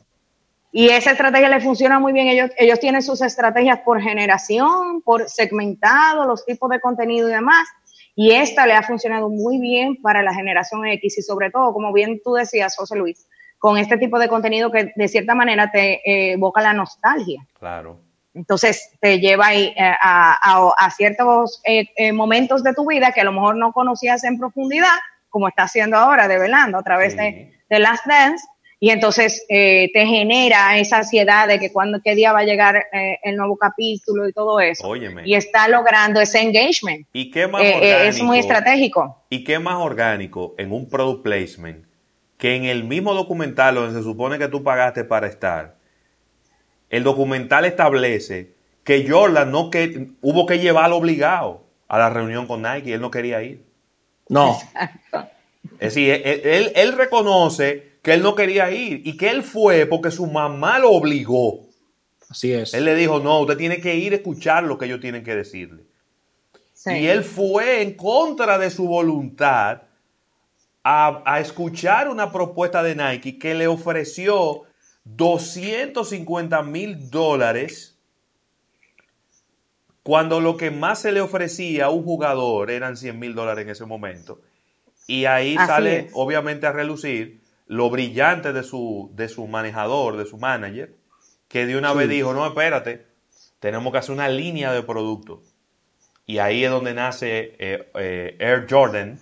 Y 0.71 0.91
esa 0.91 1.11
estrategia 1.11 1.49
le 1.49 1.61
funciona 1.61 1.99
muy 1.99 2.13
bien. 2.13 2.29
Ellos, 2.29 2.51
ellos 2.57 2.79
tienen 2.79 3.03
sus 3.03 3.23
estrategias 3.23 3.81
por 3.81 4.01
generación, 4.01 5.03
por 5.03 5.29
segmentado, 5.29 6.27
los 6.27 6.45
tipos 6.45 6.71
de 6.71 6.79
contenido 6.79 7.29
y 7.29 7.33
demás. 7.33 7.67
Y 8.21 8.33
esta 8.33 8.67
le 8.67 8.73
ha 8.73 8.83
funcionado 8.83 9.29
muy 9.29 9.61
bien 9.61 10.03
para 10.03 10.23
la 10.23 10.35
generación 10.35 10.85
X 10.85 11.19
y 11.19 11.23
sobre 11.23 11.53
todo, 11.53 11.73
como 11.73 11.93
bien 11.93 12.21
tú 12.25 12.33
decías, 12.35 12.75
José 12.75 12.97
Luis, 12.97 13.29
con 13.59 13.79
este 13.79 13.97
tipo 13.97 14.19
de 14.19 14.27
contenido 14.27 14.73
que 14.73 14.93
de 14.97 15.07
cierta 15.07 15.37
manera 15.37 15.71
te 15.71 16.01
eh, 16.05 16.33
evoca 16.33 16.61
la 16.61 16.73
nostalgia. 16.73 17.47
Claro. 17.57 18.01
Entonces 18.35 18.91
te 19.01 19.21
lleva 19.21 19.55
eh, 19.55 19.73
a, 19.79 20.73
a, 20.77 20.91
ciertos 20.91 21.63
eh, 21.65 22.13
momentos 22.13 22.65
de 22.65 22.75
tu 22.75 22.89
vida 22.89 23.13
que 23.13 23.21
a 23.21 23.25
lo 23.25 23.31
mejor 23.31 23.55
no 23.55 23.73
conocías 23.73 24.25
en 24.25 24.37
profundidad, 24.37 24.99
como 25.29 25.47
está 25.47 25.63
haciendo 25.63 25.97
ahora, 25.97 26.27
develando 26.27 26.77
a 26.77 26.83
través 26.83 27.17
de, 27.17 27.57
de 27.71 27.79
Last 27.79 28.05
Dance, 28.05 28.45
y 28.81 28.91
entonces 28.91 29.45
eh, 29.49 29.91
te 29.93 30.07
genera 30.07 30.79
esa 30.79 30.99
ansiedad 30.99 31.49
de 31.49 31.59
que 31.59 31.73
cuando, 31.73 32.01
qué 32.01 32.15
día 32.15 32.33
va 32.33 32.41
a 32.41 32.45
llegar 32.45 32.77
eh, 32.93 33.19
el 33.25 33.37
nuevo 33.37 33.57
capítulo 33.57 34.29
y 34.29 34.33
todo 34.33 34.61
eso. 34.61 34.95
Y 35.25 35.35
está 35.35 35.67
logrando 35.67 36.21
ese 36.21 36.41
engagement. 36.41 37.07
¿Y 37.13 37.31
qué 37.31 37.49
más 37.49 37.63
eh, 37.63 38.07
es 38.07 38.23
muy 38.23 38.39
estratégico. 38.39 39.25
¿Y 39.31 39.43
qué 39.43 39.59
más 39.59 39.77
orgánico 39.77 40.55
en 40.59 40.73
un 40.73 40.89
product 40.89 41.25
placement 41.25 41.87
que 42.37 42.55
en 42.55 42.67
el 42.67 42.85
mismo 42.85 43.15
documental 43.15 43.75
donde 43.75 43.99
se 43.99 44.05
supone 44.05 44.39
que 44.39 44.47
tú 44.47 44.63
pagaste 44.63 45.03
para 45.03 45.27
estar? 45.27 45.77
El 46.89 47.03
documental 47.03 47.65
establece 47.65 48.55
que 48.85 49.09
Jordan 49.09 49.51
no 49.51 49.71
que 49.71 50.07
hubo 50.21 50.47
que 50.47 50.61
llevarlo 50.61 50.97
obligado 50.99 51.67
a 51.89 51.99
la 51.99 52.11
reunión 52.11 52.47
con 52.47 52.63
Nike 52.63 52.91
y 52.91 52.93
él 52.93 53.01
no 53.01 53.11
quería 53.11 53.43
ir. 53.43 53.65
No. 54.29 54.57
Es 55.81 55.95
decir, 55.95 56.23
él, 56.25 56.73
él 56.75 56.93
reconoce 56.93 57.88
que 58.03 58.15
él 58.15 58.23
no 58.23 58.35
quería 58.35 58.71
ir 58.71 59.03
y 59.05 59.17
que 59.17 59.31
él 59.31 59.43
fue 59.43 59.87
porque 59.87 60.11
su 60.11 60.27
mamá 60.27 60.79
lo 60.79 60.91
obligó. 60.91 61.67
Así 62.29 62.53
es. 62.53 62.75
Él 62.75 62.85
le 62.85 62.95
dijo, 62.95 63.21
no, 63.21 63.41
usted 63.41 63.57
tiene 63.57 63.81
que 63.81 63.97
ir 63.97 64.13
a 64.13 64.17
escuchar 64.17 64.65
lo 64.65 64.79
que 64.79 64.87
ellos 64.87 65.01
tienen 65.01 65.25
que 65.25 65.35
decirle. 65.35 65.85
Y 66.87 67.07
él 67.07 67.25
fue 67.25 67.83
en 67.83 67.95
contra 67.95 68.57
de 68.59 68.71
su 68.71 68.87
voluntad 68.87 69.83
a, 70.85 71.23
a, 71.27 71.41
escuchar 71.41 72.09
una 72.09 72.33
propuesta 72.33 72.83
de 72.83 72.95
Nike 72.95 73.39
que 73.39 73.55
le 73.55 73.67
ofreció 73.67 74.63
250 75.05 76.63
mil 76.63 77.11
dólares 77.11 77.99
cuando 80.03 80.41
lo 80.41 80.57
que 80.57 80.71
más 80.71 81.01
se 81.01 81.13
le 81.13 81.21
ofrecía 81.21 81.87
a 81.87 81.91
un 81.91 82.05
jugador 82.05 82.71
eran 82.71 82.97
100 82.97 83.19
mil 83.19 83.35
dólares 83.35 83.65
en 83.65 83.71
ese 83.71 83.85
momento. 83.85 84.41
Y 85.07 85.27
ahí 85.27 85.57
sale 85.57 86.09
obviamente 86.15 86.67
a 86.67 86.73
relucir 86.73 87.43
lo 87.69 87.91
brillante 87.91 88.53
de 88.53 88.63
su, 88.63 89.11
de 89.15 89.29
su 89.29 89.47
manejador, 89.47 90.17
de 90.17 90.25
su 90.25 90.39
manager, 90.39 90.97
que 91.49 91.67
de 91.67 91.77
una 91.77 91.93
vez 91.93 92.09
dijo, 92.09 92.33
no, 92.33 92.47
espérate, 92.47 93.07
tenemos 93.61 93.93
que 93.93 93.99
hacer 93.99 94.15
una 94.15 94.29
línea 94.29 94.73
de 94.73 94.83
producto. 94.83 95.43
Y 96.27 96.39
ahí 96.39 96.65
es 96.65 96.71
donde 96.71 96.95
nace 96.95 97.55
eh, 97.59 97.91
eh, 97.95 98.37
Air 98.39 98.67
Jordan, 98.69 99.19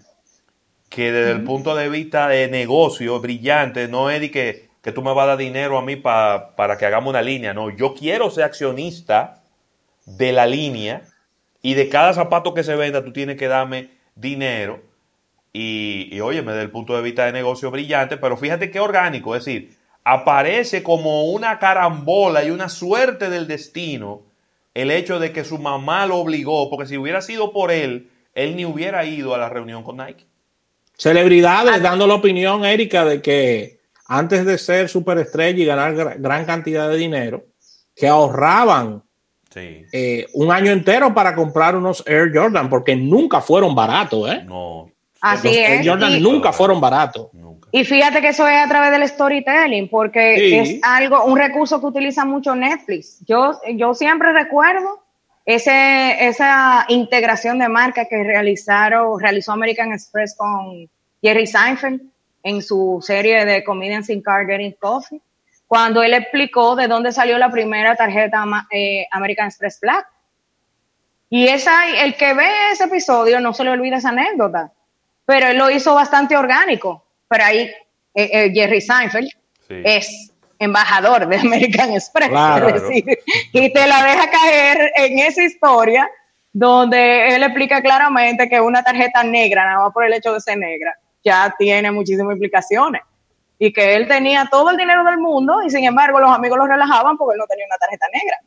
que 0.88 1.12
desde 1.12 1.32
el 1.32 1.44
punto 1.44 1.74
de 1.74 1.88
vista 1.88 2.28
de 2.28 2.48
negocio 2.48 3.20
brillante, 3.20 3.88
no 3.88 4.10
es 4.10 4.20
de 4.20 4.30
que, 4.30 4.70
que 4.80 4.92
tú 4.92 5.02
me 5.02 5.12
vas 5.12 5.24
a 5.24 5.28
dar 5.28 5.38
dinero 5.38 5.76
a 5.78 5.82
mí 5.82 5.96
para 5.96 6.76
que 6.78 6.86
hagamos 6.86 7.10
una 7.10 7.22
línea, 7.22 7.52
no, 7.52 7.70
yo 7.70 7.94
quiero 7.94 8.30
ser 8.30 8.44
accionista 8.44 9.42
de 10.06 10.32
la 10.32 10.46
línea 10.46 11.02
y 11.62 11.74
de 11.74 11.88
cada 11.88 12.14
zapato 12.14 12.54
que 12.54 12.62
se 12.62 12.76
venda 12.76 13.04
tú 13.04 13.12
tienes 13.12 13.36
que 13.36 13.48
darme 13.48 13.90
dinero 14.14 14.85
y, 15.56 16.14
y 16.14 16.20
óyeme, 16.20 16.52
desde 16.52 16.64
el 16.64 16.70
punto 16.70 16.94
de 16.94 17.02
vista 17.02 17.24
de 17.24 17.32
negocio 17.32 17.70
brillante, 17.70 18.18
pero 18.18 18.36
fíjate 18.36 18.70
qué 18.70 18.78
orgánico, 18.78 19.34
es 19.34 19.44
decir, 19.44 19.76
aparece 20.04 20.82
como 20.82 21.24
una 21.24 21.58
carambola 21.58 22.44
y 22.44 22.50
una 22.50 22.68
suerte 22.68 23.30
del 23.30 23.46
destino 23.46 24.22
el 24.74 24.90
hecho 24.90 25.18
de 25.18 25.32
que 25.32 25.42
su 25.42 25.58
mamá 25.58 26.04
lo 26.04 26.16
obligó, 26.16 26.68
porque 26.68 26.86
si 26.86 26.98
hubiera 26.98 27.22
sido 27.22 27.50
por 27.50 27.70
él, 27.70 28.10
él 28.34 28.54
ni 28.56 28.66
hubiera 28.66 29.06
ido 29.06 29.34
a 29.34 29.38
la 29.38 29.48
reunión 29.48 29.82
con 29.82 29.96
Nike. 29.96 30.26
Celebridades 30.98 31.82
dando 31.82 32.06
la 32.06 32.14
opinión, 32.14 32.64
Erika, 32.66 33.06
de 33.06 33.22
que 33.22 33.78
antes 34.06 34.44
de 34.44 34.58
ser 34.58 34.90
superestrella 34.90 35.62
y 35.62 35.64
ganar 35.64 36.18
gran 36.18 36.44
cantidad 36.44 36.90
de 36.90 36.98
dinero, 36.98 37.46
que 37.94 38.06
ahorraban 38.06 39.02
eh, 39.54 40.26
un 40.34 40.52
año 40.52 40.70
entero 40.70 41.14
para 41.14 41.34
comprar 41.34 41.74
unos 41.74 42.04
Air 42.06 42.30
Jordan, 42.34 42.68
porque 42.68 42.94
nunca 42.94 43.40
fueron 43.40 43.74
baratos, 43.74 44.30
¿eh? 44.30 44.44
No, 44.44 44.90
Así 45.20 45.58
es. 45.58 45.86
Jordan 45.86 46.22
nunca 46.22 46.52
fueron 46.52 46.80
baratos. 46.80 47.28
Y 47.72 47.84
fíjate 47.84 48.20
que 48.20 48.28
eso 48.28 48.46
es 48.46 48.64
a 48.64 48.68
través 48.68 48.90
del 48.90 49.08
storytelling, 49.08 49.88
porque 49.88 50.60
es 50.60 50.80
algo, 50.82 51.24
un 51.24 51.36
recurso 51.36 51.80
que 51.80 51.86
utiliza 51.86 52.24
mucho 52.24 52.54
Netflix. 52.54 53.18
Yo, 53.26 53.60
yo 53.74 53.92
siempre 53.94 54.32
recuerdo 54.32 55.02
ese, 55.44 56.26
esa 56.26 56.86
integración 56.88 57.58
de 57.58 57.68
marca 57.68 58.06
que 58.06 58.22
realizaron, 58.22 59.20
realizó 59.20 59.52
American 59.52 59.92
Express 59.92 60.34
con 60.36 60.88
Jerry 61.22 61.46
Seinfeld 61.46 62.02
en 62.42 62.62
su 62.62 62.98
serie 63.02 63.44
de 63.44 63.64
Comedians 63.64 64.08
in 64.10 64.22
Car 64.22 64.46
Getting 64.46 64.76
Coffee, 64.80 65.20
cuando 65.66 66.02
él 66.02 66.14
explicó 66.14 66.76
de 66.76 66.86
dónde 66.86 67.10
salió 67.10 67.38
la 67.38 67.50
primera 67.50 67.96
tarjeta 67.96 68.44
eh, 68.70 69.06
American 69.10 69.48
Express 69.48 69.80
Black. 69.80 70.06
Y 71.28 71.48
esa, 71.48 72.04
el 72.04 72.14
que 72.16 72.34
ve 72.34 72.46
ese 72.70 72.84
episodio 72.84 73.40
no 73.40 73.52
se 73.52 73.64
le 73.64 73.70
olvida 73.70 73.96
esa 73.96 74.10
anécdota 74.10 74.72
pero 75.26 75.48
él 75.48 75.58
lo 75.58 75.70
hizo 75.70 75.94
bastante 75.94 76.36
orgánico. 76.36 77.04
Pero 77.28 77.44
ahí 77.44 77.70
eh, 78.14 78.30
eh, 78.32 78.50
Jerry 78.54 78.80
Seinfeld 78.80 79.28
es 79.68 80.32
embajador 80.58 81.26
de 81.28 81.36
American 81.36 81.92
Express. 81.92 82.30
y 83.52 83.72
te 83.72 83.86
la 83.86 84.02
deja 84.04 84.30
caer 84.30 84.92
en 84.94 85.18
esa 85.18 85.42
historia 85.42 86.08
donde 86.52 87.34
él 87.34 87.42
explica 87.42 87.82
claramente 87.82 88.48
que 88.48 88.58
una 88.60 88.82
tarjeta 88.82 89.22
negra, 89.22 89.66
nada 89.66 89.84
más 89.84 89.92
por 89.92 90.06
el 90.06 90.14
hecho 90.14 90.32
de 90.32 90.40
ser 90.40 90.56
negra, 90.56 90.94
ya 91.22 91.54
tiene 91.58 91.90
muchísimas 91.90 92.32
implicaciones. 92.32 93.02
Y 93.58 93.72
que 93.72 93.94
él 93.94 94.06
tenía 94.06 94.48
todo 94.50 94.70
el 94.70 94.76
dinero 94.76 95.02
del 95.04 95.18
mundo 95.18 95.62
y 95.62 95.70
sin 95.70 95.84
embargo 95.84 96.20
los 96.20 96.30
amigos 96.30 96.56
lo 96.56 96.66
relajaban 96.66 97.18
porque 97.18 97.34
él 97.34 97.38
no 97.38 97.46
tenía 97.46 97.66
una 97.66 97.76
tarjeta 97.76 98.06
negra. 98.12 98.38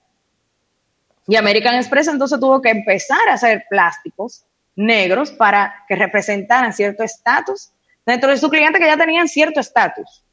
Y 1.27 1.35
American 1.35 1.75
Express 1.75 2.07
entonces 2.07 2.39
tuvo 2.39 2.61
que 2.61 2.69
empezar 2.69 3.27
a 3.29 3.33
hacer 3.33 3.65
plásticos 3.69 4.45
negros 4.79 5.31
para 5.31 5.83
que 5.87 5.95
representaran 5.95 6.71
cierto 6.71 7.03
estatus 7.03 7.71
dentro 8.05 8.29
de 8.29 8.37
su 8.37 8.49
cliente 8.49 8.79
que 8.79 8.85
ya 8.85 8.97
tenían 8.97 9.27
cierto 9.27 9.59
estatus. 9.59 10.23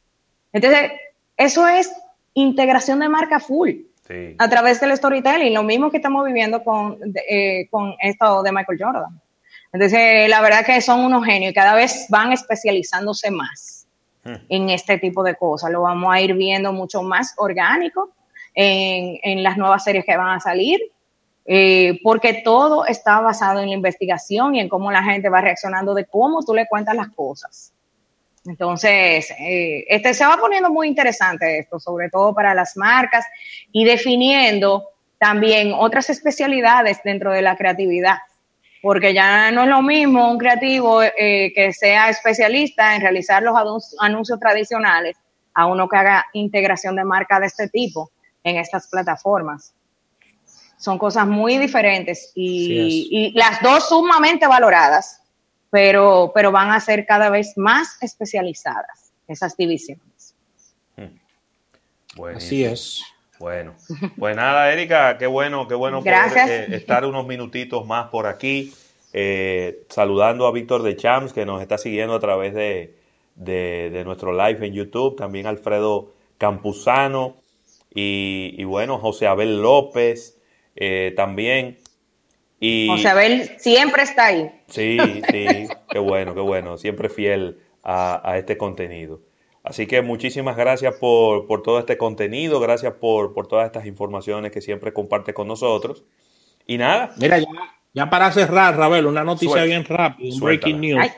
Entonces, 0.53 0.93
eso 1.37 1.67
es 1.67 1.93
integración 2.33 3.01
de 3.01 3.09
marca 3.09 3.41
full 3.41 3.73
a 4.39 4.49
través 4.49 4.81
del 4.81 4.97
storytelling, 4.97 5.53
lo 5.53 5.65
mismo 5.65 5.91
que 5.91 5.97
estamos 5.97 6.25
viviendo 6.25 6.63
con, 6.63 6.97
eh, 7.29 7.67
con 7.71 7.97
esto 8.01 8.45
de 8.45 8.53
Michael 8.53 8.79
Jordan. 8.81 9.21
Entonces, 9.73 10.31
la 10.31 10.41
verdad 10.41 10.65
que 10.65 10.81
son 10.81 11.01
unos 11.01 11.25
genios 11.25 11.51
y 11.51 11.55
cada 11.55 11.75
vez 11.75 12.07
van 12.09 12.33
especializándose 12.33 13.33
más 13.33 13.89
hmm. 14.23 14.35
en 14.49 14.71
este 14.71 14.99
tipo 14.99 15.25
de 15.25 15.35
cosas. 15.35 15.73
Lo 15.73 15.83
vamos 15.83 16.15
a 16.15 16.21
ir 16.21 16.35
viendo 16.35 16.73
mucho 16.73 17.03
más 17.03 17.35
orgánico 17.37 18.13
en, 18.55 19.19
en 19.25 19.43
las 19.43 19.57
nuevas 19.57 19.83
series 19.83 20.05
que 20.05 20.17
van 20.17 20.37
a 20.37 20.41
salir 20.41 20.81
eh, 21.47 22.01
porque 22.03 22.43
todo 22.45 22.87
está 22.87 23.21
basado 23.21 23.61
en 23.61 23.69
la 23.69 23.75
investigación 23.75 24.57
y 24.57 24.61
en 24.61 24.69
cómo 24.69 24.91
la 24.91 25.03
gente 25.03 25.29
va 25.29 25.41
reaccionando 25.41 25.95
de 25.95 26.05
cómo 26.07 26.43
tú 26.43 26.55
le 26.55 26.67
cuentas 26.67 26.97
las 26.97 27.09
cosas. 27.11 27.73
Entonces, 28.45 29.31
eh, 29.39 29.85
este 29.89 30.15
se 30.15 30.27
va 30.27 30.37
poniendo 30.37 30.71
muy 30.71 30.89
interesante 30.89 31.59
esto, 31.59 31.79
sobre 31.79 32.11
todo 32.11 32.35
para 32.35 32.55
las 32.55 32.77
marcas 32.77 33.25
y 33.73 33.85
definiendo 33.85 34.89
también 35.19 35.73
otras 35.73 36.11
especialidades 36.11 37.01
dentro 37.05 37.33
de 37.33 37.43
la 37.43 37.57
creatividad, 37.57 38.19
porque 38.83 39.15
ya 39.15 39.51
no 39.51 39.63
es 39.63 39.69
lo 39.69 39.83
mismo 39.83 40.31
un 40.31 40.39
creativo 40.39 41.03
eh, 41.03 41.53
que 41.55 41.73
sea 41.73 42.11
especialista 42.11 42.95
en 42.95 43.03
realizar 43.03 43.43
los 43.43 43.57
anuncios 44.01 44.39
tradicionales 44.39 45.17
a 45.55 45.67
uno 45.67 45.89
que 45.89 45.97
haga 45.97 46.27
integración 46.33 46.97
de 46.97 47.05
marca 47.05 47.41
de 47.41 47.47
este 47.47 47.69
tipo 47.69 48.11
en 48.45 48.57
estas 48.57 48.89
plataformas. 48.89 49.76
Son 50.79 50.99
cosas 50.99 51.27
muy 51.27 51.59
diferentes 51.59 52.33
y, 52.35 53.09
y 53.11 53.33
las 53.33 53.63
dos 53.63 53.89
sumamente 53.89 54.47
valoradas, 54.47 55.23
pero, 55.71 56.33
pero 56.35 56.53
van 56.53 56.71
a 56.71 56.81
ser 56.81 57.07
cada 57.07 57.31
vez 57.31 57.55
más 57.57 57.97
especializadas 58.03 59.13
esas 59.27 59.57
divisiones. 59.57 60.35
Así 62.35 62.65
es. 62.65 63.03
Bueno, 63.39 63.75
pues 64.19 64.35
nada, 64.35 64.73
Erika, 64.73 65.19
qué 65.19 65.27
bueno, 65.27 65.69
qué 65.69 65.75
bueno 65.75 66.03
Gracias. 66.03 66.47
poder 66.47 66.73
eh, 66.73 66.77
estar 66.77 67.05
unos 67.05 67.27
minutitos 67.27 67.87
más 67.87 68.09
por 68.09 68.27
aquí, 68.27 68.73
eh, 69.13 69.85
saludando 69.91 70.47
a 70.47 70.53
Víctor 70.53 70.83
de 70.83 70.97
Champs, 70.97 71.35
que 71.35 71.45
nos 71.45 71.61
está 71.61 71.77
siguiendo 71.77 72.15
a 72.15 72.21
través 72.21 72.55
de, 72.55 72.97
de, 73.35 74.03
nuestro 74.05 74.33
live 74.33 74.67
en 74.67 74.73
YouTube, 74.73 75.17
también 75.17 75.47
Alfredo 75.47 76.13
Campuzano 76.39 77.37
y, 77.95 78.63
bueno, 78.65 78.99
José 78.99 79.27
Abel 79.27 79.61
López 79.61 80.36
eh, 80.77 81.13
también. 81.17 81.79
Y, 82.61 82.87
José 82.89 83.09
Abel 83.09 83.51
siempre 83.59 84.03
está 84.03 84.27
ahí. 84.27 84.51
Sí, 84.69 84.99
sí, 85.31 85.69
qué 85.91 85.99
bueno, 85.99 86.35
qué 86.35 86.41
bueno, 86.41 86.79
siempre 86.79 87.09
fiel 87.09 87.61
a, 87.83 88.21
a 88.29 88.39
este 88.39 88.57
contenido. 88.57 89.21
Así 89.67 89.89
que 89.89 90.01
muchísimas 90.01 90.57
gracias 90.57 90.95
por, 90.95 91.49
por 91.49 91.63
todo 91.63 91.81
este 91.81 91.99
contenido, 91.99 92.61
gracias 92.61 92.95
por, 92.95 93.35
por, 93.35 93.49
todas 93.49 93.67
estas 93.67 93.85
informaciones 93.85 94.53
que 94.53 94.61
siempre 94.61 94.93
comparte 94.93 95.35
con 95.35 95.49
nosotros. 95.49 96.05
Y 96.69 96.79
nada. 96.79 97.13
Mira, 97.17 97.41
ya, 97.41 97.47
ya 97.93 98.09
para 98.09 98.31
cerrar, 98.31 98.77
Rabel, 98.77 99.07
una 99.07 99.25
noticia 99.25 99.65
bien 99.65 99.85
rápida, 99.85 100.33
un 100.33 100.39
breaking 100.39 100.81
news. 100.81 101.01
Ay. 101.03 101.11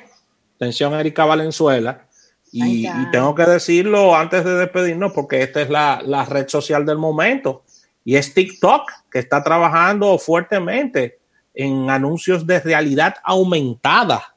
Atención, 0.57 0.95
Erika 0.95 1.27
Valenzuela. 1.27 2.07
Y, 2.51 2.89
y, 2.89 3.11
tengo 3.13 3.35
que 3.35 3.43
decirlo 3.43 4.17
antes 4.17 4.43
de 4.43 4.55
despedirnos 4.55 5.13
porque 5.13 5.43
esta 5.43 5.61
es 5.61 5.69
la, 5.69 6.01
la, 6.03 6.25
red 6.25 6.49
social 6.49 6.87
del 6.87 6.97
momento. 6.97 7.65
Y 8.09 8.17
es 8.17 8.33
TikTok, 8.33 8.91
que 9.11 9.19
está 9.19 9.45
trabajando 9.45 10.17
fuertemente 10.17 11.19
en 11.53 11.91
anuncios 11.91 12.47
de 12.47 12.59
realidad 12.59 13.17
aumentada. 13.23 14.35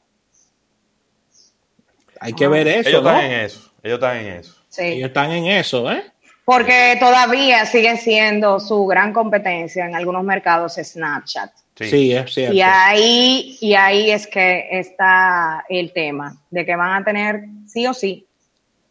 Hay 2.19 2.33
que 2.33 2.43
ah. 2.43 2.49
ver 2.49 2.67
eso. 2.67 2.89
Ellos 2.89 3.03
¿no? 3.03 3.09
están 3.11 3.25
en 3.31 3.39
eso. 3.39 3.71
Ellos 3.81 3.95
están 3.95 4.17
en 4.17 4.27
eso. 4.27 4.55
Sí. 4.67 4.81
Ellos 4.83 5.07
están 5.07 5.31
en 5.31 5.45
eso, 5.45 5.89
¿eh? 5.89 6.03
Porque 6.43 6.97
todavía 6.99 7.65
sigue 7.65 7.95
siendo 7.95 8.59
su 8.59 8.85
gran 8.87 9.13
competencia 9.13 9.85
en 9.85 9.95
algunos 9.95 10.25
mercados 10.25 10.73
Snapchat. 10.73 11.51
Sí, 11.77 11.89
sí 11.89 12.13
es 12.13 12.33
cierto. 12.33 12.53
Y 12.53 12.61
ahí, 12.61 13.57
y 13.61 13.73
ahí 13.73 14.11
es 14.11 14.27
que 14.27 14.67
está 14.69 15.63
el 15.69 15.93
tema, 15.93 16.35
de 16.49 16.65
que 16.65 16.75
van 16.75 17.01
a 17.01 17.05
tener 17.05 17.45
sí 17.67 17.87
o 17.87 17.93
sí 17.93 18.27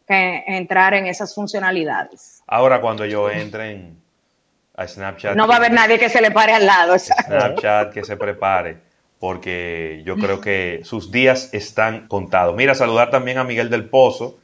que 0.07 0.43
entrar 0.47 0.95
en 0.95 1.05
esas 1.05 1.35
funcionalidades. 1.35 2.41
Ahora 2.47 2.81
cuando 2.81 3.03
ellos 3.03 3.31
entren 3.31 4.01
a 4.81 4.87
Snapchat... 4.87 5.35
No 5.35 5.47
va 5.47 5.55
a 5.55 5.57
haber 5.57 5.71
nadie 5.71 5.99
que 5.99 6.09
se 6.09 6.21
le 6.21 6.31
pare 6.31 6.53
al 6.53 6.65
lado. 6.65 6.97
Snapchat 6.97 7.93
que 7.93 8.03
se 8.03 8.17
prepare, 8.17 8.77
porque 9.19 10.01
yo 10.05 10.15
creo 10.17 10.41
que 10.41 10.81
sus 10.83 11.11
días 11.11 11.53
están 11.53 12.07
contados. 12.07 12.55
Mira, 12.55 12.75
saludar 12.75 13.09
también 13.09 13.37
a 13.37 13.43
Miguel 13.43 13.69
del 13.69 13.89
Pozo, 13.89 14.39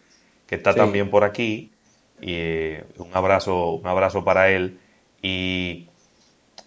que 0.45 0.55
está 0.55 0.73
sí. 0.73 0.79
también 0.79 1.09
por 1.09 1.23
aquí. 1.23 1.71
Y 2.19 2.33
eh, 2.33 2.83
un 2.97 3.09
abrazo, 3.13 3.71
un 3.71 3.87
abrazo 3.87 4.23
para 4.23 4.49
él. 4.49 4.79
Y 5.21 5.89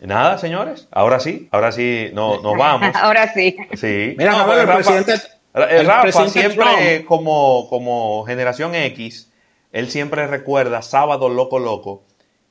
nada, 0.01 0.39
señores, 0.39 0.89
ahora 0.91 1.21
sí, 1.21 1.49
ahora 1.51 1.73
sí 1.73 2.11
no, 2.13 2.41
nos 2.41 2.57
vamos. 2.57 2.95
ahora 2.95 3.33
sí. 3.33 3.57
Sí. 3.75 4.15
Mira, 4.19 4.33
no, 4.33 4.53
el, 4.53 4.67
Rafa, 4.67 4.75
presidente, 4.75 5.13
el 5.55 5.87
Rafa 5.87 6.03
presidente 6.03 6.41
siempre 6.41 7.05
como, 7.07 7.69
como 7.69 8.25
generación 8.25 8.75
X, 8.75 9.33
él 9.73 9.91
siempre 9.91 10.27
recuerda 10.27 10.83
Sábado 10.83 11.29
Loco 11.29 11.59
Loco, 11.59 12.05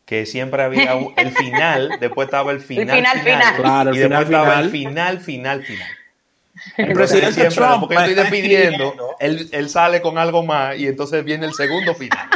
que 0.10 0.26
siempre 0.26 0.64
había 0.64 0.96
un, 0.96 1.14
el 1.18 1.30
final, 1.30 1.98
después 2.00 2.26
estaba 2.26 2.52
el 2.52 2.62
final, 2.62 2.90
el 2.90 2.96
final, 2.96 3.20
final. 3.20 3.56
Claro, 3.58 3.90
el 3.92 3.96
y 3.96 4.00
después 4.00 4.26
final, 4.26 4.42
estaba 4.42 4.60
el 4.60 4.70
final, 4.72 5.20
final, 5.20 5.64
final. 5.64 5.88
El 6.78 6.94
presidente 6.94 7.34
siempre, 7.34 7.56
Trump 7.56 7.80
porque 7.82 7.96
estoy 7.96 8.14
despidiendo, 8.16 9.16
él, 9.20 9.48
él, 9.52 9.70
sale 9.70 10.02
con 10.02 10.18
algo 10.18 10.44
más 10.44 10.76
y 10.80 10.88
entonces 10.88 11.24
viene 11.24 11.46
el 11.46 11.54
segundo 11.54 11.94
final. 11.94 12.28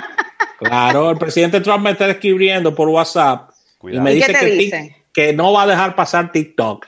Claro, 0.60 1.10
el 1.10 1.18
presidente 1.18 1.62
Trump 1.62 1.84
me 1.84 1.92
está 1.92 2.08
escribiendo 2.08 2.76
por 2.76 2.90
WhatsApp 2.90 3.50
Cuidado. 3.80 4.02
y 4.02 4.04
me 4.04 4.12
¿Y 4.12 4.16
dice 4.18 4.34
que, 4.36 4.46
dice? 4.46 4.96
que, 5.12 5.34
no 5.34 5.52
va 5.52 5.64
a 5.64 5.68
dejar 5.68 5.96
pasar 5.96 6.32
TikTok. 6.32 6.86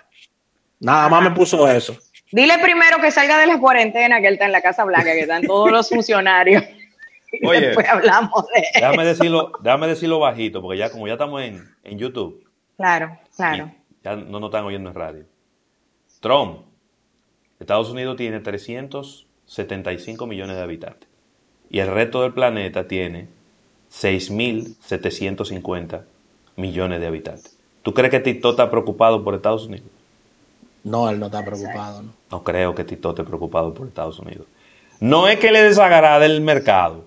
Nada 0.80 1.10
más 1.10 1.24
me 1.24 1.32
puso 1.32 1.67
eso. 1.67 1.98
Dile 2.32 2.60
primero 2.60 3.02
que 3.02 3.10
salga 3.10 3.39
de 3.39 3.48
la 3.48 3.60
cuarentena, 3.60 4.21
que 4.21 4.28
él 4.28 4.34
está 4.34 4.45
en 4.45 4.52
la 4.52 4.62
Casa 4.62 4.84
Blanca, 4.84 5.13
que 5.13 5.21
están 5.21 5.41
todos 5.41 5.71
los 5.71 5.89
funcionarios. 5.89 6.63
Y 7.41 7.48
Oye, 7.48 7.62
después 7.62 7.88
hablamos 7.88 8.45
de 8.54 8.60
eso. 8.62 8.69
Déjame 8.76 9.06
decirlo, 9.06 9.52
déjame 9.62 9.88
decirlo 9.88 10.19
bajito, 10.19 10.62
porque 10.62 10.78
ya 10.78 10.89
como 10.91 11.08
ya 11.08 11.13
estamos 11.13 11.41
en, 11.41 11.63
en 11.84 11.98
YouTube, 12.00 12.43
Claro, 12.78 13.17
claro. 13.36 13.71
ya 14.04 14.15
no 14.15 14.39
nos 14.39 14.50
están 14.50 14.65
oyendo 14.65 14.89
en 14.89 14.95
radio. 14.95 15.24
Trump, 16.19 16.60
Estados 17.60 17.89
Unidos 17.89 18.17
tiene 18.17 18.39
375 18.41 20.28
millones 20.28 20.56
de 20.58 20.62
habitantes 20.63 21.08
y 21.69 21.80
el 21.80 21.88
resto 21.88 22.21
del 22.21 22.34
planeta 22.34 22.88
tiene 22.88 23.28
6.750 23.91 26.02
millones 26.58 27.00
de 27.00 27.08
habitantes. 27.08 27.58
¿Tú 27.84 27.93
crees 27.93 28.12
que 28.12 28.19
Tito 28.19 28.50
está 28.52 28.69
preocupado 28.69 29.24
por 29.24 29.34
Estados 29.36 29.65
Unidos? 29.67 29.88
No, 30.84 31.10
él 31.10 31.19
no 31.19 31.28
está 31.28 31.43
preocupado. 31.45 32.02
¿no? 32.04 32.13
No 32.32 32.43
creo 32.43 32.76
que 32.76 32.84
Tito 32.84 33.12
esté 33.12 33.24
preocupado 33.24 33.74
por 33.74 33.88
Estados 33.88 34.19
Unidos. 34.19 34.45
No 35.00 35.28
es 35.28 35.39
que 35.39 35.52
le 35.52 35.62
desagrade 35.63 36.26
el 36.26 36.41
mercado, 36.41 37.06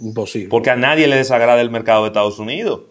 Imposible. 0.00 0.48
porque 0.48 0.70
a 0.70 0.76
nadie 0.76 1.06
le 1.06 1.16
desagrada 1.16 1.60
el 1.60 1.70
mercado 1.70 2.02
de 2.02 2.08
Estados 2.08 2.38
Unidos. 2.38 2.82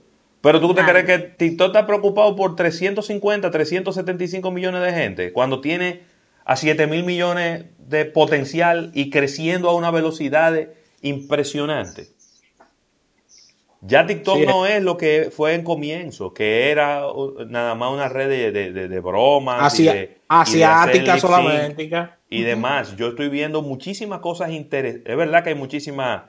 Pero 0.42 0.60
tú 0.60 0.74
te 0.74 0.84
crees 0.84 1.06
que 1.06 1.20
TikTok 1.20 1.68
está 1.68 1.86
preocupado 1.88 2.36
por 2.36 2.56
350, 2.58 3.50
375 3.50 4.52
millones 4.52 4.82
de 4.82 4.92
gente, 4.92 5.32
cuando 5.32 5.62
tiene 5.62 6.02
a 6.46 6.58
7 6.58 6.86
mil 6.88 7.04
millones 7.06 7.66
de 7.78 8.04
potencial 8.06 8.92
y 8.94 9.10
creciendo 9.10 9.70
a 9.70 9.76
una 9.76 9.90
velocidad 9.92 10.54
impresionante. 11.02 12.08
Ya 13.82 14.06
TikTok 14.06 14.38
Sí. 14.40 14.46
no 14.46 14.66
es 14.66 14.82
lo 14.82 14.96
que 14.98 15.30
fue 15.36 15.56
en 15.56 15.64
comienzo, 15.64 16.34
que 16.34 16.72
era 16.72 17.04
nada 17.48 17.76
más 17.76 17.92
una 17.92 18.08
red 18.08 18.30
de, 18.30 18.52
de- 18.52 18.72
de- 18.72 18.88
de 18.88 19.00
bromas. 19.02 19.78
y 19.80 19.88
Asia- 19.90 19.94
de- 19.94 20.00
y 20.00 20.08
de 20.08 20.16
hacer 20.30 20.64
asiática 20.66 21.20
solamente. 21.20 21.90
y 22.30 22.44
demás. 22.44 22.96
Yo 22.96 23.10
estoy 23.10 23.28
viendo 23.30 23.62
muchísimas 23.62 24.20
cosas 24.20 24.52
interesantes. 24.52 25.10
Es 25.12 25.18
verdad 25.18 25.44
que 25.44 25.50
hay 25.50 25.56
muchísimas 25.56 26.24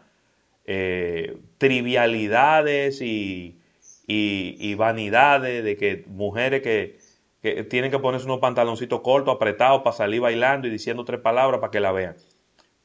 eh, 0.66 1.36
trivialidades 1.58 3.00
y, 3.00 3.60
y- 4.06 4.56
y 4.58 4.74
vanidades 4.74 5.62
de 5.64 5.76
que 5.76 6.04
mujeres 6.08 6.62
que, 6.62 6.98
que 7.42 7.64
tienen 7.64 7.90
que 7.90 7.98
ponerse 7.98 8.26
unos 8.26 8.40
pantaloncitos 8.40 9.00
cortos, 9.02 9.34
apretados 9.34 9.82
para 9.82 9.96
salir 9.96 10.20
bailando 10.20 10.66
y 10.66 10.70
diciendo 10.70 11.04
tres 11.04 11.20
palabras 11.20 11.60
para 11.60 11.70
que 11.70 11.80
la 11.80 11.92
vean. 11.92 12.16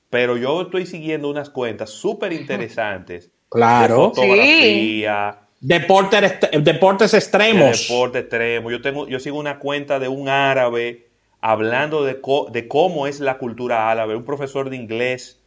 Pero 0.10 0.38
yo 0.38 0.62
estoy 0.64 0.86
siguiendo 0.86 1.30
unas 1.30 1.50
cuentas 1.50 1.90
súper 1.90 2.34
interesantes. 2.34 3.32
Claro. 3.52 3.96
De 4.10 4.16
fotografía, 4.16 5.40
Deportes, 5.60 6.22
est- 6.24 6.56
deportes 6.58 7.12
de 7.12 7.18
extremos. 7.18 7.88
deporte 7.88 8.20
extremo. 8.20 8.70
Yo 8.70 8.80
tengo, 8.82 9.08
yo 9.08 9.20
sigo 9.20 9.40
una 9.40 9.58
cuenta 9.58 9.98
de 9.98 10.08
un 10.08 10.30
árabe 10.30 11.08
hablando 11.42 12.04
de, 12.04 12.22
co- 12.22 12.48
de 12.52 12.68
cómo 12.68 13.08
es 13.08 13.20
la 13.20 13.40
cultura 13.40 13.90
árabe, 13.90 14.16
un 14.16 14.24
profesor 14.24 14.70
de 14.70 14.76
inglés 14.76 15.39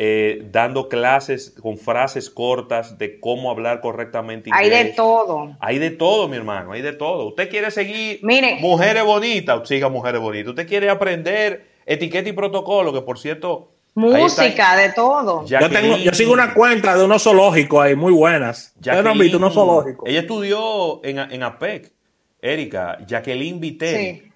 eh, 0.00 0.46
dando 0.52 0.88
clases 0.88 1.52
con 1.60 1.76
frases 1.76 2.30
cortas 2.30 2.98
de 2.98 3.18
cómo 3.18 3.50
hablar 3.50 3.80
correctamente 3.80 4.48
Hay 4.54 4.70
de 4.70 4.84
todo. 4.92 5.56
Hay 5.58 5.78
de 5.80 5.90
todo, 5.90 6.28
mi 6.28 6.36
hermano, 6.36 6.70
hay 6.70 6.82
de 6.82 6.92
todo. 6.92 7.26
Usted 7.26 7.50
quiere 7.50 7.72
seguir 7.72 8.20
Mire. 8.22 8.58
mujeres 8.60 9.02
bonitas, 9.02 9.66
siga 9.68 9.88
mujeres 9.88 10.20
bonitas. 10.20 10.50
Usted 10.50 10.68
quiere 10.68 10.88
aprender 10.88 11.66
etiqueta 11.84 12.28
y 12.28 12.32
protocolo, 12.32 12.92
que 12.92 13.00
por 13.02 13.18
cierto... 13.18 13.72
Música, 13.94 14.76
de 14.76 14.92
todo. 14.92 15.44
Yo, 15.46 15.68
tengo, 15.68 15.96
yo 15.96 16.12
sigo 16.12 16.32
una 16.32 16.54
cuenta 16.54 16.96
de 16.96 17.04
unos 17.04 17.24
zoológicos 17.24 17.82
ahí 17.84 17.96
muy 17.96 18.12
buenas. 18.12 18.74
Ustedes 18.76 19.02
no 19.02 19.10
han 19.10 19.18
visto 19.18 19.38
unos 19.38 19.52
zoológicos. 19.52 20.08
Ella 20.08 20.20
estudió 20.20 21.04
en, 21.04 21.18
en 21.18 21.42
APEC, 21.42 21.92
Erika, 22.40 22.98
Jacqueline 23.04 23.58
Viteri. 23.58 23.96
Sí. 24.20 24.32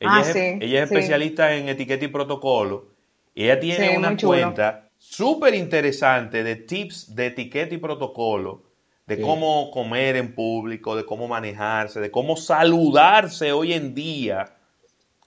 Ella, 0.00 0.10
Ah, 0.10 0.20
es, 0.22 0.32
sí, 0.32 0.38
ella 0.62 0.82
es 0.82 0.88
sí. 0.88 0.94
especialista 0.94 1.54
en 1.54 1.68
etiqueta 1.68 2.06
y 2.06 2.08
protocolo. 2.08 2.93
Y 3.34 3.44
ella 3.44 3.58
tiene 3.58 3.90
Sí, 3.90 3.96
una 3.96 4.16
cuenta 4.16 4.88
súper 4.98 5.54
interesante 5.54 6.44
de 6.44 6.56
tips 6.56 7.14
de 7.14 7.26
etiqueta 7.26 7.74
y 7.74 7.78
protocolo, 7.78 8.62
de 9.06 9.16
Sí. 9.16 9.22
cómo 9.22 9.70
comer 9.70 10.16
en 10.16 10.34
público, 10.34 10.96
de 10.96 11.04
cómo 11.04 11.28
manejarse, 11.28 12.00
de 12.00 12.10
cómo 12.10 12.36
saludarse 12.36 13.52
hoy 13.52 13.74
en 13.74 13.94
día. 13.94 14.46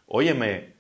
Óyeme, 0.08 0.74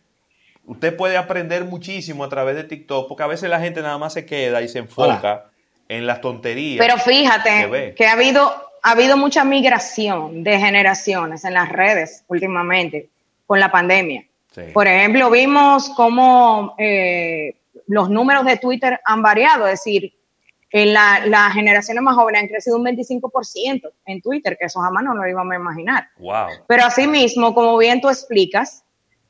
usted 0.65 0.95
puede 0.95 1.17
aprender 1.17 1.65
muchísimo 1.65 2.23
a 2.23 2.29
través 2.29 2.55
de 2.55 2.63
TikTok, 2.63 3.07
porque 3.07 3.23
a 3.23 3.27
veces 3.27 3.49
la 3.49 3.59
gente 3.59 3.81
nada 3.81 3.97
más 3.97 4.13
se 4.13 4.25
queda 4.25 4.61
y 4.61 4.67
se 4.67 4.79
enfoca 4.79 5.51
en 5.89 6.07
las 6.07 6.21
tonterías. 6.21 6.85
Pero 6.85 6.95
que 6.95 7.11
fíjate 7.11 7.93
que 7.95 8.07
ha 8.07 8.13
habido, 8.13 8.53
ha 8.81 8.91
habido 8.91 9.17
mucha 9.17 9.43
migración 9.43 10.43
de 10.43 10.59
generaciones 10.59 11.43
en 11.45 11.53
las 11.53 11.69
redes 11.69 12.23
últimamente 12.27 13.09
con 13.45 13.59
la 13.59 13.71
pandemia. 13.71 14.25
Sí. 14.57 14.71
Por 14.73 14.87
ejemplo, 14.87 15.29
vimos 15.29 15.89
cómo 15.95 16.73
eh, 16.79 17.55
los 17.85 18.09
números 18.09 18.43
de 18.43 18.57
Twitter 18.57 18.99
han 19.05 19.21
variado, 19.21 19.67
es 19.67 19.73
decir, 19.73 20.13
en 20.71 20.93
la, 20.93 21.25
las 21.27 21.53
generaciones 21.53 22.01
más 22.03 22.15
jóvenes 22.15 22.41
han 22.41 22.47
crecido 22.47 22.77
un 22.77 22.85
25% 22.85 23.89
en 24.05 24.21
Twitter, 24.21 24.57
que 24.59 24.65
eso 24.65 24.81
jamás 24.81 25.03
no 25.03 25.13
lo 25.13 25.27
íbamos 25.27 25.53
a 25.53 25.55
imaginar. 25.55 26.07
Wow. 26.17 26.47
Pero 26.67 26.83
asimismo, 26.85 27.53
como 27.53 27.77
bien 27.77 28.01
tú 28.01 28.09
explicas, 28.09 28.83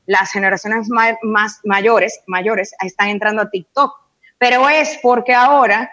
las 0.06 0.32
generaciones 0.32 0.88
ma- 0.88 1.18
más 1.22 1.60
mayores, 1.64 2.22
mayores 2.26 2.74
están 2.82 3.10
entrando 3.10 3.42
a 3.42 3.50
TikTok. 3.50 3.92
Pero 4.38 4.68
es 4.68 4.98
porque 5.02 5.34
ahora 5.34 5.90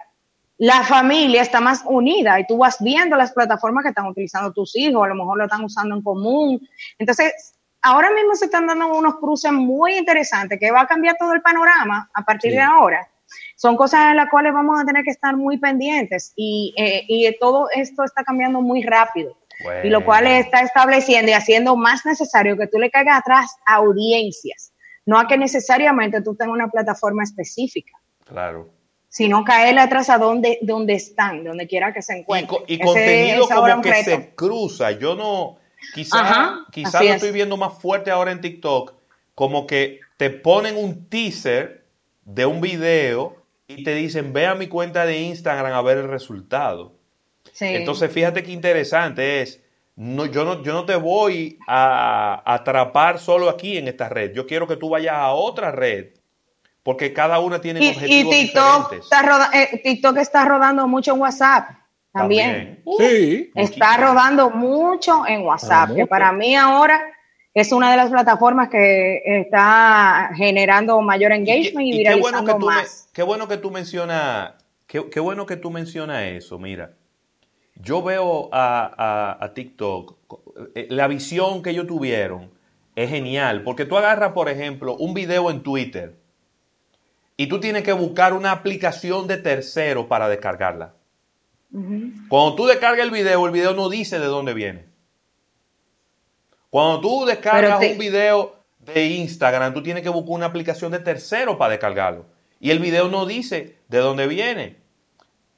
la 0.58 0.84
familia 0.84 1.42
está 1.42 1.60
más 1.60 1.84
unida 1.86 2.40
y 2.40 2.48
tú 2.48 2.58
vas 2.58 2.78
viendo 2.80 3.18
las 3.18 3.34
plataformas 3.34 3.84
que 3.84 3.90
están 3.90 4.08
utilizando 4.08 4.54
tus 4.54 4.76
hijos, 4.78 5.04
a 5.04 5.10
lo 5.10 5.16
mejor 5.16 5.38
lo 5.38 5.44
están 5.44 5.66
usando 5.66 5.96
en 5.96 6.02
común. 6.02 6.66
Entonces, 6.98 7.55
ahora 7.86 8.12
mismo 8.12 8.36
se 8.36 8.46
están 8.46 8.68
dando 8.68 8.88
unos 8.88 9.16
cruces 9.18 9.52
muy 9.52 9.96
interesantes 9.98 10.60
que 10.60 10.72
va 10.72 10.82
a 10.82 10.88
cambiar 10.88 11.16
todo 11.18 11.34
el 11.34 11.42
panorama 11.42 12.10
a 12.14 12.24
partir 12.24 12.52
Sí. 12.52 12.58
de 12.58 12.64
ahora. 12.64 13.08
Son 13.56 13.76
cosas 13.76 14.10
en 14.12 14.18
las 14.18 14.30
cuales 14.30 14.54
vamos 14.54 14.80
a 14.80 14.86
tener 14.86 15.04
que 15.04 15.12
estar 15.12 15.36
muy 15.36 15.58
pendientes 15.58 16.34
y, 16.36 16.74
eh, 16.78 17.04
y 17.08 17.36
todo 17.40 17.68
esto 17.74 18.04
está 18.04 18.24
cambiando 18.24 18.62
muy 18.62 18.84
rápido 18.84 19.38
y 19.84 19.90
lo 19.90 20.04
cual 20.04 20.26
Bueno. 20.26 20.38
está 20.40 20.60
estableciendo 20.62 21.32
y 21.32 21.34
haciendo 21.34 21.76
más 21.76 22.06
necesario 22.06 22.58
que 22.58 22.68
tú 22.68 22.78
le 22.78 22.92
caigas 22.92 23.20
atrás 23.20 23.56
a 23.66 23.76
audiencias, 23.76 24.74
no 25.06 25.18
a 25.18 25.28
que 25.28 25.38
necesariamente 25.38 26.22
tú 26.22 26.36
tengas 26.36 26.54
una 26.54 26.68
plataforma 26.70 27.24
específica, 27.24 27.94
Claro. 28.26 28.70
sino 29.08 29.44
caerle 29.46 29.82
atrás 29.82 30.10
a 30.10 30.18
donde, 30.18 30.60
donde 30.62 30.94
están, 30.94 31.44
donde 31.44 31.68
quiera 31.68 31.94
que 31.94 32.02
se 32.02 32.18
Y, 32.18 32.20
encuentren. 32.22 32.62
y 32.68 32.74
Ese 32.76 32.84
contenido 32.84 33.48
como 33.48 33.82
que 33.82 34.04
se 34.04 34.36
cruza. 34.36 34.92
Yo 34.92 35.16
no, 35.16 35.58
quizás 35.94 36.22
Ajá, 36.22 36.66
lo 37.04 37.10
es. 37.10 37.16
estoy 37.16 37.32
viendo 37.32 37.58
más 37.58 37.74
fuerte 37.82 38.12
ahora 38.12 38.32
en 38.32 38.42
TikTok, 38.42 38.94
como 39.34 39.68
que 39.68 40.00
te 40.18 40.30
ponen 40.30 40.78
un 40.78 41.10
teaser 41.10 41.86
de 42.24 42.46
un 42.46 42.62
video 42.62 43.36
y 43.68 43.84
te 43.84 43.94
dicen, 43.96 44.34
ve 44.34 44.48
a 44.48 44.56
mi 44.56 44.68
cuenta 44.68 45.06
de 45.06 45.20
Instagram 45.22 45.74
a 45.74 45.82
ver 45.82 45.98
el 45.98 46.08
resultado. 46.08 46.94
Sí. 47.52 47.66
Entonces, 47.66 48.12
fíjate 48.12 48.44
qué 48.44 48.52
interesante 48.52 49.42
es. 49.42 49.62
No, 49.96 50.26
yo, 50.26 50.44
no, 50.44 50.62
yo 50.62 50.74
no 50.74 50.86
te 50.86 50.96
voy 50.96 51.58
a, 51.68 52.42
a 52.46 52.54
atrapar 52.56 53.20
solo 53.20 53.50
aquí 53.50 53.78
en 53.78 53.88
esta 53.88 54.10
red. 54.10 54.34
Yo 54.34 54.46
quiero 54.46 54.68
que 54.68 54.76
tú 54.76 54.90
vayas 54.90 55.14
a 55.16 55.32
otra 55.32 55.72
red. 55.72 56.08
Porque 56.84 57.14
cada 57.14 57.40
una 57.40 57.60
tiene 57.62 57.80
y, 57.80 57.88
y 57.88 57.90
objetivos 57.92 58.36
TikTok, 58.36 58.78
diferentes. 58.92 59.04
está 59.06 59.22
roda- 59.24 59.50
eh, 59.54 59.82
TikTok 59.84 60.18
está 60.18 60.46
rodando 60.46 60.88
mucho 60.88 61.14
en 61.16 61.22
WhatsApp 61.22 61.70
también. 62.20 62.82
Sí. 62.98 63.52
Está 63.56 63.98
rodando 63.98 64.50
mucho 64.50 65.28
en 65.28 65.42
WhatsApp, 65.42 65.90
Pero 65.90 65.96
que 65.98 66.08
para 66.08 66.32
mí 66.32 66.56
ahora 66.56 67.02
es 67.54 67.72
una 67.72 67.92
de 67.92 67.98
las 67.98 68.10
plataformas 68.10 68.70
que 68.70 69.22
está 69.26 70.32
generando 70.36 71.00
mayor 71.02 71.32
Y 71.32 71.36
engagement 71.36 71.88
y, 71.88 72.02
y 72.02 72.04
qué 72.04 72.16
bueno 72.16 72.40
viralizando 72.44 72.54
que 72.54 72.60
tú 72.60 72.66
me- 72.68 72.76
más. 72.76 73.10
qué 73.14 73.24
bueno 73.24 73.48
que 73.48 73.58
tú 73.58 73.72
mencionas, 73.72 74.54
qué, 74.88 75.10
qué 75.10 75.20
bueno 75.20 75.46
que 75.46 75.56
tú 75.58 75.70
mencionas 75.72 76.24
eso, 76.24 76.58
mira. 76.60 76.92
Yo 77.76 78.02
veo 78.02 78.50
a, 78.54 78.92
a- 79.40 79.46
a 79.46 79.54
TikTok, 79.54 80.16
eh, 80.76 80.88
la 80.90 81.08
visión 81.08 81.62
que 81.62 81.72
ellos 81.72 81.88
tuvieron 81.88 82.50
es 82.96 83.10
genial, 83.10 83.64
porque 83.64 83.84
tú 83.86 83.98
agarras, 83.98 84.32
por 84.32 84.48
ejemplo, 84.48 84.96
un 84.96 85.14
video 85.14 85.52
en 85.52 85.62
Twitter 85.64 86.16
y 87.38 87.48
tú 87.48 87.60
tienes 87.60 87.84
que 87.84 87.92
buscar 87.92 88.34
una 88.34 88.52
aplicación 88.52 89.28
de 89.28 89.36
tercero 89.38 90.08
para 90.08 90.30
descargarla. 90.30 90.94
Cuando 92.30 92.56
tú 92.56 92.66
descargas 92.68 93.06
el 93.06 93.12
video, 93.12 93.46
el 93.46 93.52
video 93.52 93.74
no 93.74 93.90
dice 93.90 94.20
de 94.20 94.26
dónde 94.28 94.54
viene. 94.54 94.86
Cuando 96.70 97.02
tú 97.02 97.26
descargas 97.26 97.80
te- 97.80 97.92
un 97.94 97.98
video 97.98 98.56
de 98.80 99.06
Instagram, 99.08 99.74
tú 99.74 99.82
tienes 99.84 100.04
que 100.04 100.10
buscar 100.10 100.32
una 100.36 100.46
aplicación 100.48 100.92
de 100.92 101.00
tercero 101.00 101.58
para 101.58 101.72
descargarlo. 101.72 102.26
Y 102.60 102.72
el 102.72 102.80
video 102.80 103.08
no 103.10 103.26
dice 103.26 103.78
de 103.88 103.98
dónde 104.00 104.28
viene. 104.28 104.78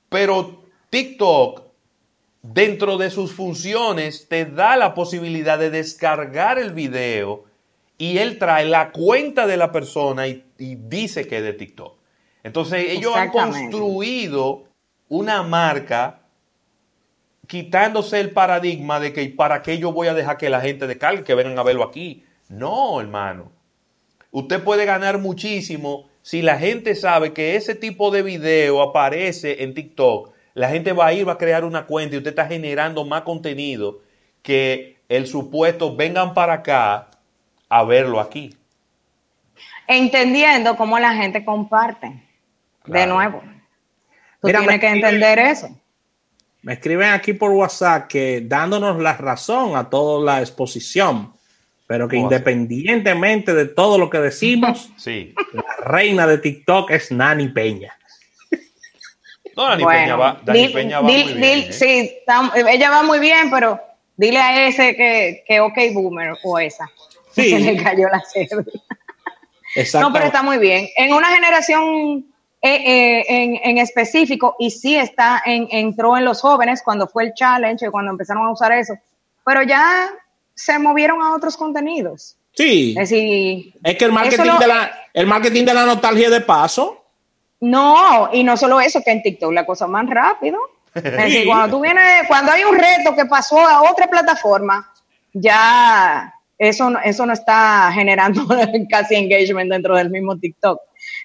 Pero 0.10 0.64
TikTok, 0.90 1.64
dentro 2.42 2.98
de 2.98 3.10
sus 3.10 3.34
funciones, 3.34 4.28
te 4.30 4.46
da 4.46 4.78
la 4.78 4.94
posibilidad 4.94 5.58
de 5.60 5.70
descargar 5.70 6.60
el 6.60 6.72
video 6.74 7.46
y 7.98 8.20
él 8.20 8.38
trae 8.38 8.66
la 8.66 8.92
cuenta 8.92 9.48
de 9.48 9.58
la 9.58 9.72
persona 9.72 10.28
y, 10.28 10.46
y 10.58 10.76
dice 10.76 11.28
que 11.28 11.38
es 11.38 11.44
de 11.44 11.54
TikTok. 11.54 11.96
Entonces 12.44 12.86
ellos 12.90 13.14
han 13.16 13.32
construido 13.72 14.67
una 15.10 15.44
marca 15.44 16.20
quitándose 17.48 18.20
el 18.20 18.32
paradigma 18.32 19.00
de 19.00 19.14
que 19.14 19.28
para 19.30 19.62
qué 19.62 19.78
yo 19.78 19.92
voy 19.92 20.08
a 20.08 20.14
dejar 20.14 20.38
que 20.38 20.50
la 20.50 20.62
gente 20.62 20.86
descargue, 20.86 21.24
que 21.24 21.36
vengan 21.36 21.58
a 21.58 21.64
verlo 21.64 21.84
aquí. 21.84 22.26
No, 22.50 23.00
hermano. 23.00 23.52
Usted 24.32 24.64
puede 24.64 24.86
ganar 24.86 25.18
muchísimo 25.18 26.10
si 26.22 26.42
la 26.42 26.58
gente 26.58 26.94
sabe 26.96 27.34
que 27.34 27.56
ese 27.56 27.74
tipo 27.74 28.12
de 28.12 28.22
video 28.22 28.82
aparece 28.82 29.64
en 29.64 29.74
TikTok. 29.74 30.34
La 30.54 30.70
gente 30.70 30.92
va 30.92 31.08
a 31.08 31.14
ir, 31.14 31.28
va 31.28 31.34
a 31.34 31.38
crear 31.38 31.64
una 31.64 31.86
cuenta 31.86 32.16
y 32.16 32.18
usted 32.18 32.32
está 32.32 32.46
generando 32.46 33.06
más 33.06 33.22
contenido 33.22 34.02
que 34.42 34.98
el 35.08 35.28
supuesto 35.28 35.96
vengan 35.96 36.34
para 36.34 36.54
acá 36.54 37.10
a 37.70 37.84
verlo 37.84 38.20
aquí. 38.20 38.56
Entendiendo 39.88 40.76
cómo 40.76 41.00
la 41.00 41.14
gente 41.14 41.46
comparte. 41.46 42.24
De 42.86 43.08
nuevo. 43.08 43.42
Tú 44.42 44.48
Mira, 44.48 44.60
tienes 44.60 44.80
que 44.80 44.88
entender 44.88 45.40
eso. 45.40 45.70
Me 46.62 46.74
escriben 46.74 47.10
aquí 47.12 47.34
por 47.34 47.52
WhatsApp 47.52 48.08
que 48.08 48.42
dándonos 48.46 49.00
la 49.02 49.14
razón 49.18 49.76
a 49.76 49.90
toda 49.90 50.24
la 50.24 50.42
exposición, 50.42 51.32
pero 51.88 52.08
que 52.08 52.18
independientemente 52.18 53.54
de 53.54 53.66
todo 53.66 53.98
lo 53.98 54.10
que 54.10 54.20
decimos, 54.20 54.90
Sí. 54.98 55.34
la 55.54 55.64
reina 55.86 56.28
de 56.28 56.38
TikTok 56.40 56.92
es 56.92 57.12
Nani 57.12 57.48
Peña. 57.50 57.94
No, 59.56 59.64
Bueno, 59.76 59.88
Peña 59.88 60.16
va, 60.16 60.40
Peña 60.46 61.02
muy. 61.02 61.14
¿eh? 61.16 61.70
Sí, 61.72 62.14
tam- 62.28 62.52
ella 62.70 62.92
va 62.92 63.02
muy 63.02 63.18
bien, 63.20 63.50
pero 63.50 63.80
dile 64.16 64.38
a 64.40 64.68
ese 64.68 64.96
que, 64.96 65.44
que 65.48 65.60
ok, 65.60 65.78
boomer 65.94 66.34
o 66.44 66.60
esa. 66.60 66.88
Sí. 67.32 67.50
Se 67.52 67.60
le 67.60 67.82
cayó 67.82 68.08
la 68.10 68.22
cédula. 68.32 68.66
Exacto. 69.76 70.08
No, 70.08 70.14
pero 70.14 70.26
está 70.26 70.44
muy 70.44 70.60
bien. 70.60 70.88
En 70.96 71.12
una 71.14 71.34
generación 71.34 72.26
eh, 72.62 72.76
eh, 72.76 73.26
en, 73.28 73.60
en 73.64 73.78
específico, 73.78 74.56
y 74.60 74.72
sí 74.72 74.96
está 74.96 75.42
en, 75.46 75.68
entró 75.72 76.18
en 76.18 76.26
los 76.26 76.42
jóvenes 76.42 76.82
cuando 76.84 77.08
fue 77.08 77.26
el 77.26 77.34
challenge, 77.34 77.90
cuando 77.92 78.12
empezaron 78.12 78.46
a 78.48 78.52
usar 78.52 78.72
eso, 78.72 78.94
pero 79.46 79.62
ya 79.64 80.10
se 80.56 80.78
movieron 80.80 81.22
a 81.22 81.36
otros 81.36 81.56
contenidos. 81.56 82.36
Sí. 82.54 82.96
Es 82.98 83.10
decir, 83.12 83.74
Es 83.84 83.98
que 83.98 84.06
el 84.06 84.12
marketing, 84.12 84.44
lo- 84.46 84.58
de 84.58 84.68
la, 84.68 84.92
el 85.14 85.28
marketing 85.28 85.64
de 85.66 85.74
la 85.76 85.86
nostalgia 85.86 86.30
de 86.30 86.42
paso. 86.42 87.04
No, 87.60 88.30
y 88.34 88.44
no 88.44 88.58
solo 88.58 88.80
eso, 88.82 89.02
que 89.04 89.12
en 89.12 89.22
TikTok 89.22 89.52
la 89.54 89.66
cosa 89.66 89.86
más 89.88 90.08
rápido. 90.10 90.58
Es 90.96 91.04
decir, 91.04 91.46
cuando 91.48 91.78
tú 91.78 91.82
vienes, 91.84 92.28
cuando 92.28 92.52
hay 92.52 92.64
un 92.64 92.76
reto 92.78 93.16
que 93.16 93.26
pasó 93.26 93.60
a 93.60 93.84
otra 93.92 94.08
plataforma, 94.08 94.92
ya 95.34 96.34
eso, 96.58 96.90
no- 96.90 97.00
eso 97.00 97.26
no 97.26 97.34
está 97.34 97.92
generando 97.94 98.46
casi 98.90 99.16
engagement 99.16 99.72
dentro 99.72 99.96
del 99.96 100.10
mismo 100.10 100.38
TikTok. 100.38 100.80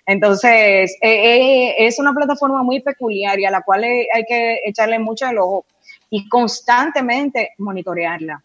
Entonces, 0.06 0.96
eh, 1.00 1.10
eh, 1.10 1.74
es 1.78 1.98
una 1.98 2.12
plataforma 2.12 2.62
muy 2.62 2.80
peculiar 2.80 3.38
y 3.38 3.44
a 3.44 3.50
la 3.50 3.62
cual 3.62 3.84
eh, 3.84 4.08
hay 4.12 4.24
que 4.24 4.60
echarle 4.64 4.98
mucho 4.98 5.26
el 5.28 5.38
ojo 5.38 5.64
y 6.10 6.28
constantemente 6.28 7.50
monitorearla 7.58 8.42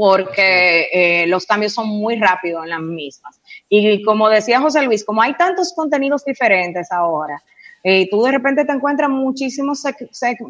porque 0.00 0.88
eh, 0.94 1.26
los 1.26 1.44
cambios 1.44 1.74
son 1.74 1.86
muy 1.86 2.16
rápidos 2.16 2.64
en 2.64 2.70
las 2.70 2.80
mismas. 2.80 3.38
Y 3.68 4.02
como 4.02 4.30
decía 4.30 4.58
José 4.58 4.80
Luis, 4.80 5.04
como 5.04 5.20
hay 5.20 5.34
tantos 5.34 5.74
contenidos 5.74 6.24
diferentes 6.24 6.90
ahora, 6.90 7.42
eh, 7.84 8.08
tú 8.08 8.22
de 8.22 8.32
repente 8.32 8.64
te 8.64 8.72
encuentras 8.72 9.10
muchísima 9.10 9.74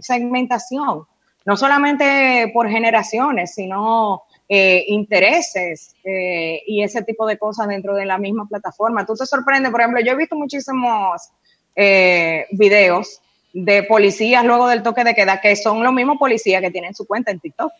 segmentación, 0.00 1.02
no 1.44 1.56
solamente 1.56 2.48
por 2.54 2.68
generaciones, 2.68 3.52
sino 3.52 4.22
eh, 4.52 4.84
intereses 4.88 5.94
eh, 6.02 6.64
y 6.66 6.82
ese 6.82 7.04
tipo 7.04 7.24
de 7.24 7.38
cosas 7.38 7.68
dentro 7.68 7.94
de 7.94 8.04
la 8.04 8.18
misma 8.18 8.48
plataforma. 8.48 9.06
Tú 9.06 9.14
te 9.14 9.24
sorprendes, 9.24 9.70
por 9.70 9.80
ejemplo, 9.80 10.00
yo 10.00 10.10
he 10.10 10.16
visto 10.16 10.34
muchísimos 10.34 11.30
eh, 11.76 12.46
videos 12.50 13.20
de 13.52 13.84
policías 13.84 14.44
luego 14.44 14.66
del 14.66 14.82
toque 14.82 15.04
de 15.04 15.14
queda, 15.14 15.40
que 15.40 15.54
son 15.54 15.84
los 15.84 15.92
mismos 15.92 16.18
policías 16.18 16.60
que 16.60 16.72
tienen 16.72 16.96
su 16.96 17.06
cuenta 17.06 17.30
en 17.30 17.38
TikTok. 17.38 17.70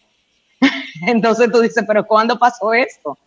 Entonces 1.08 1.50
tú 1.50 1.60
dices, 1.60 1.82
pero 1.88 2.06
¿cuándo 2.06 2.38
pasó 2.38 2.72
esto? 2.72 3.18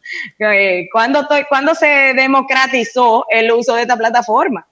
¿Cuándo, 0.93 1.27
¿Cuándo 1.49 1.75
se 1.75 2.13
democratizó 2.15 3.25
el 3.29 3.51
uso 3.51 3.75
de 3.75 3.81
esta 3.81 3.97
plataforma? 3.97 4.65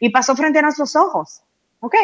Y 0.00 0.10
pasó 0.10 0.36
frente 0.36 0.58
a 0.58 0.62
nuestros 0.62 0.94
ojos. 0.96 1.40
¿Ok? 1.80 1.94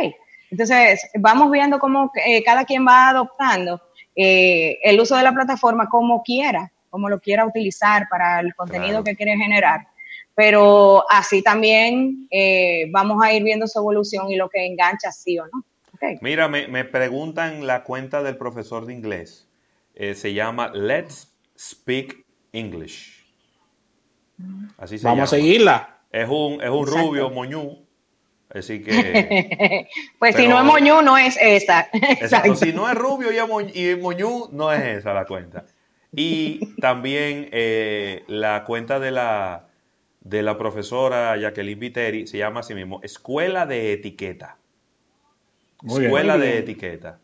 Entonces, 0.50 1.06
vamos 1.16 1.50
viendo 1.50 1.78
cómo 1.78 2.10
cada 2.46 2.64
quien 2.64 2.87
va 2.87 3.10
adoptando 3.10 3.78
eh, 4.16 4.79
el 4.83 5.00
uso 5.00 5.16
de 5.16 5.22
la 5.22 5.33
plataforma 5.33 5.88
como 5.88 6.22
quiera, 6.22 6.72
como 6.90 7.09
lo 7.09 7.20
quiera 7.20 7.44
utilizar 7.46 8.07
para 8.09 8.40
el 8.40 8.55
contenido 8.55 8.90
Claro. 9.03 9.05
que 9.05 9.16
quiere 9.16 9.37
generar. 9.37 9.88
Pero 10.37 11.05
así 11.11 11.42
también 11.42 12.27
eh, 12.31 12.87
vamos 12.90 13.22
a 13.22 13.33
ir 13.33 13.42
viendo 13.44 13.66
su 13.66 13.79
evolución 13.79 14.31
y 14.31 14.37
lo 14.37 14.48
que 14.48 14.66
engancha 14.66 15.12
sí 15.12 15.38
o 15.38 15.44
no. 15.46 15.64
¿Ok? 15.94 16.20
Mira, 16.20 16.48
me, 16.48 16.66
me 16.66 16.85
preguntan 16.85 17.66
la 17.66 17.85
cuenta 17.85 18.22
del 18.22 18.37
profesor 18.37 18.85
de 18.87 18.92
inglés. 18.94 19.48
Eh, 19.94 20.14
se 20.14 20.35
llama 20.35 20.70
Let's 20.74 21.33
Speak 21.57 22.24
English. 22.53 23.24
Así 24.79 24.98
se 24.98 25.05
Vamos 25.05 25.18
llama. 25.18 25.24
a 25.24 25.27
seguirla. 25.29 25.98
Es 26.11 26.29
un, 26.29 26.61
es 26.62 26.70
un 26.70 26.81
Exacto. 26.88 26.98
rubio 27.09 27.31
moñú 27.31 27.84
Así 28.50 28.83
que. 28.83 29.88
pues 30.18 30.37
si 30.37 30.46
no 30.46 30.59
es 30.59 30.64
Moñú, 30.64 31.02
no 31.02 31.18
es 31.18 31.37
esa. 31.40 31.88
Exacto. 31.92 32.54
Si 32.57 32.72
no 32.72 32.88
es 32.88 32.94
rubio 32.94 33.28
y, 33.33 33.96
Moñú, 33.96 34.48
no 34.52 34.72
es 34.72 34.98
esa 34.98 35.12
la 35.12 35.24
cuenta. 35.24 35.64
Y 36.12 36.74
también 36.80 37.48
eh, 37.50 38.22
la 38.28 38.64
cuenta 38.64 39.00
de 39.00 39.11
la, 39.11 39.68
de 40.20 40.42
la 40.42 40.57
profesora 40.57 41.37
Jacqueline 41.37 41.78
Viteri 41.78 42.26
se 42.26 42.38
llama 42.38 42.61
así 42.61 42.74
mismo 42.74 43.00
Escuela 43.02 43.66
de 43.66 43.92
Etiqueta. 43.92 44.59
Escuela 45.83 46.38
de 46.38 46.59
Etiqueta. 46.59 47.18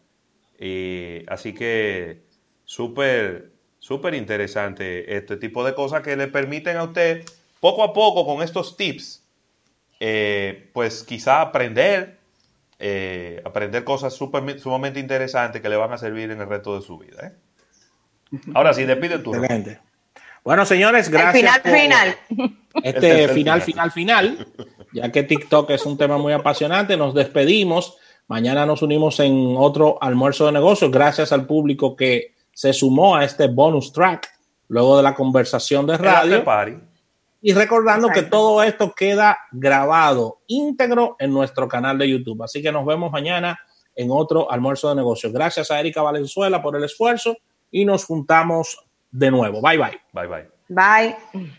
Y, 0.59 1.23
así 1.29 1.55
que 1.55 2.23
súper, 2.65 3.53
súper 3.79 4.15
interesante 4.15 5.17
este 5.17 5.37
tipo 5.37 5.65
de 5.65 5.75
cosas 5.75 6.03
que 6.03 6.17
le 6.17 6.29
permiten 6.29 6.77
a 6.77 6.85
usted 6.85 7.25
poco 7.61 7.83
a 7.83 7.93
poco 7.93 8.27
con 8.27 8.43
estos 8.43 8.77
tips, 8.77 9.20
eh, 10.03 10.71
pues 10.73 11.05
quizá 11.05 11.43
aprender, 11.43 12.19
eh, 12.79 13.43
aprender 13.45 13.85
cosas 13.85 14.15
super, 14.15 14.59
sumamente 14.59 14.99
interesantes 14.99 15.61
que 15.61 15.69
le 15.69 15.77
van 15.77 15.93
a 15.93 15.99
servir 15.99 16.31
en 16.31 16.41
el 16.41 16.49
resto 16.49 16.75
de 16.75 16.83
su 16.85 16.97
vida. 16.99 17.27
¿eh? 17.27 18.39
Ahora 18.55 18.73
sí, 18.73 18.85
despide 18.85 19.19
tu. 19.19 19.33
Bueno, 20.43 20.65
señores, 20.65 21.11
gracias. 21.11 21.61
final, 21.61 21.61
final. 21.61 22.17
Este, 22.83 23.25
este 23.25 23.29
final, 23.35 23.61
final, 23.61 23.93
final, 23.93 24.47
ya 24.95 25.13
que 25.13 25.23
TikTok 25.23 25.69
es 25.71 25.85
un 25.85 25.99
tema 25.99 26.17
muy 26.17 26.33
apasionante, 26.33 26.97
nos 26.97 27.15
despedimos. 27.15 27.99
Mañana 28.27 28.65
nos 28.65 28.81
unimos 28.81 29.21
en 29.21 29.55
otro 29.59 29.99
almuerzo 30.01 30.47
de 30.47 30.53
negocios, 30.53 30.91
gracias 30.91 31.33
al 31.33 31.47
público 31.47 31.95
que 31.95 32.37
se 32.55 32.73
sumó 32.73 33.17
a 33.17 33.25
este 33.25 33.49
bonus 33.49 33.93
track 33.93 34.31
luego 34.69 34.97
de 34.97 35.03
la 35.03 35.15
conversación 35.15 35.87
de 35.87 35.99
radio. 35.99 36.45
Y 37.43 37.55
recordando 37.55 38.09
que 38.11 38.23
todo 38.23 38.63
esto 38.63 38.93
queda 38.95 39.39
grabado 39.51 40.41
íntegro 40.47 41.17
en 41.19 41.33
nuestro 41.33 41.69
canal 41.69 41.97
de 41.99 42.11
YouTube. 42.11 42.43
Así 42.43 42.61
que 42.61 42.71
nos 42.71 42.85
vemos 42.85 43.11
mañana 43.11 43.59
en 43.95 44.11
otro 44.11 44.51
almuerzo 44.51 44.91
de 44.91 44.97
negocios. 44.97 45.33
Gracias 45.33 45.71
a 45.71 45.81
Erika 45.81 46.03
Valenzuela 46.03 46.63
por 46.63 46.77
el 46.77 46.85
esfuerzo 46.85 47.37
y 47.71 47.85
nos 47.85 48.05
juntamos 48.05 48.79
de 49.11 49.31
nuevo. 49.31 49.61
Bye 49.63 49.79
bye. 49.79 50.01
Bye 50.13 50.27
bye. 50.27 50.49
Bye. 50.69 51.51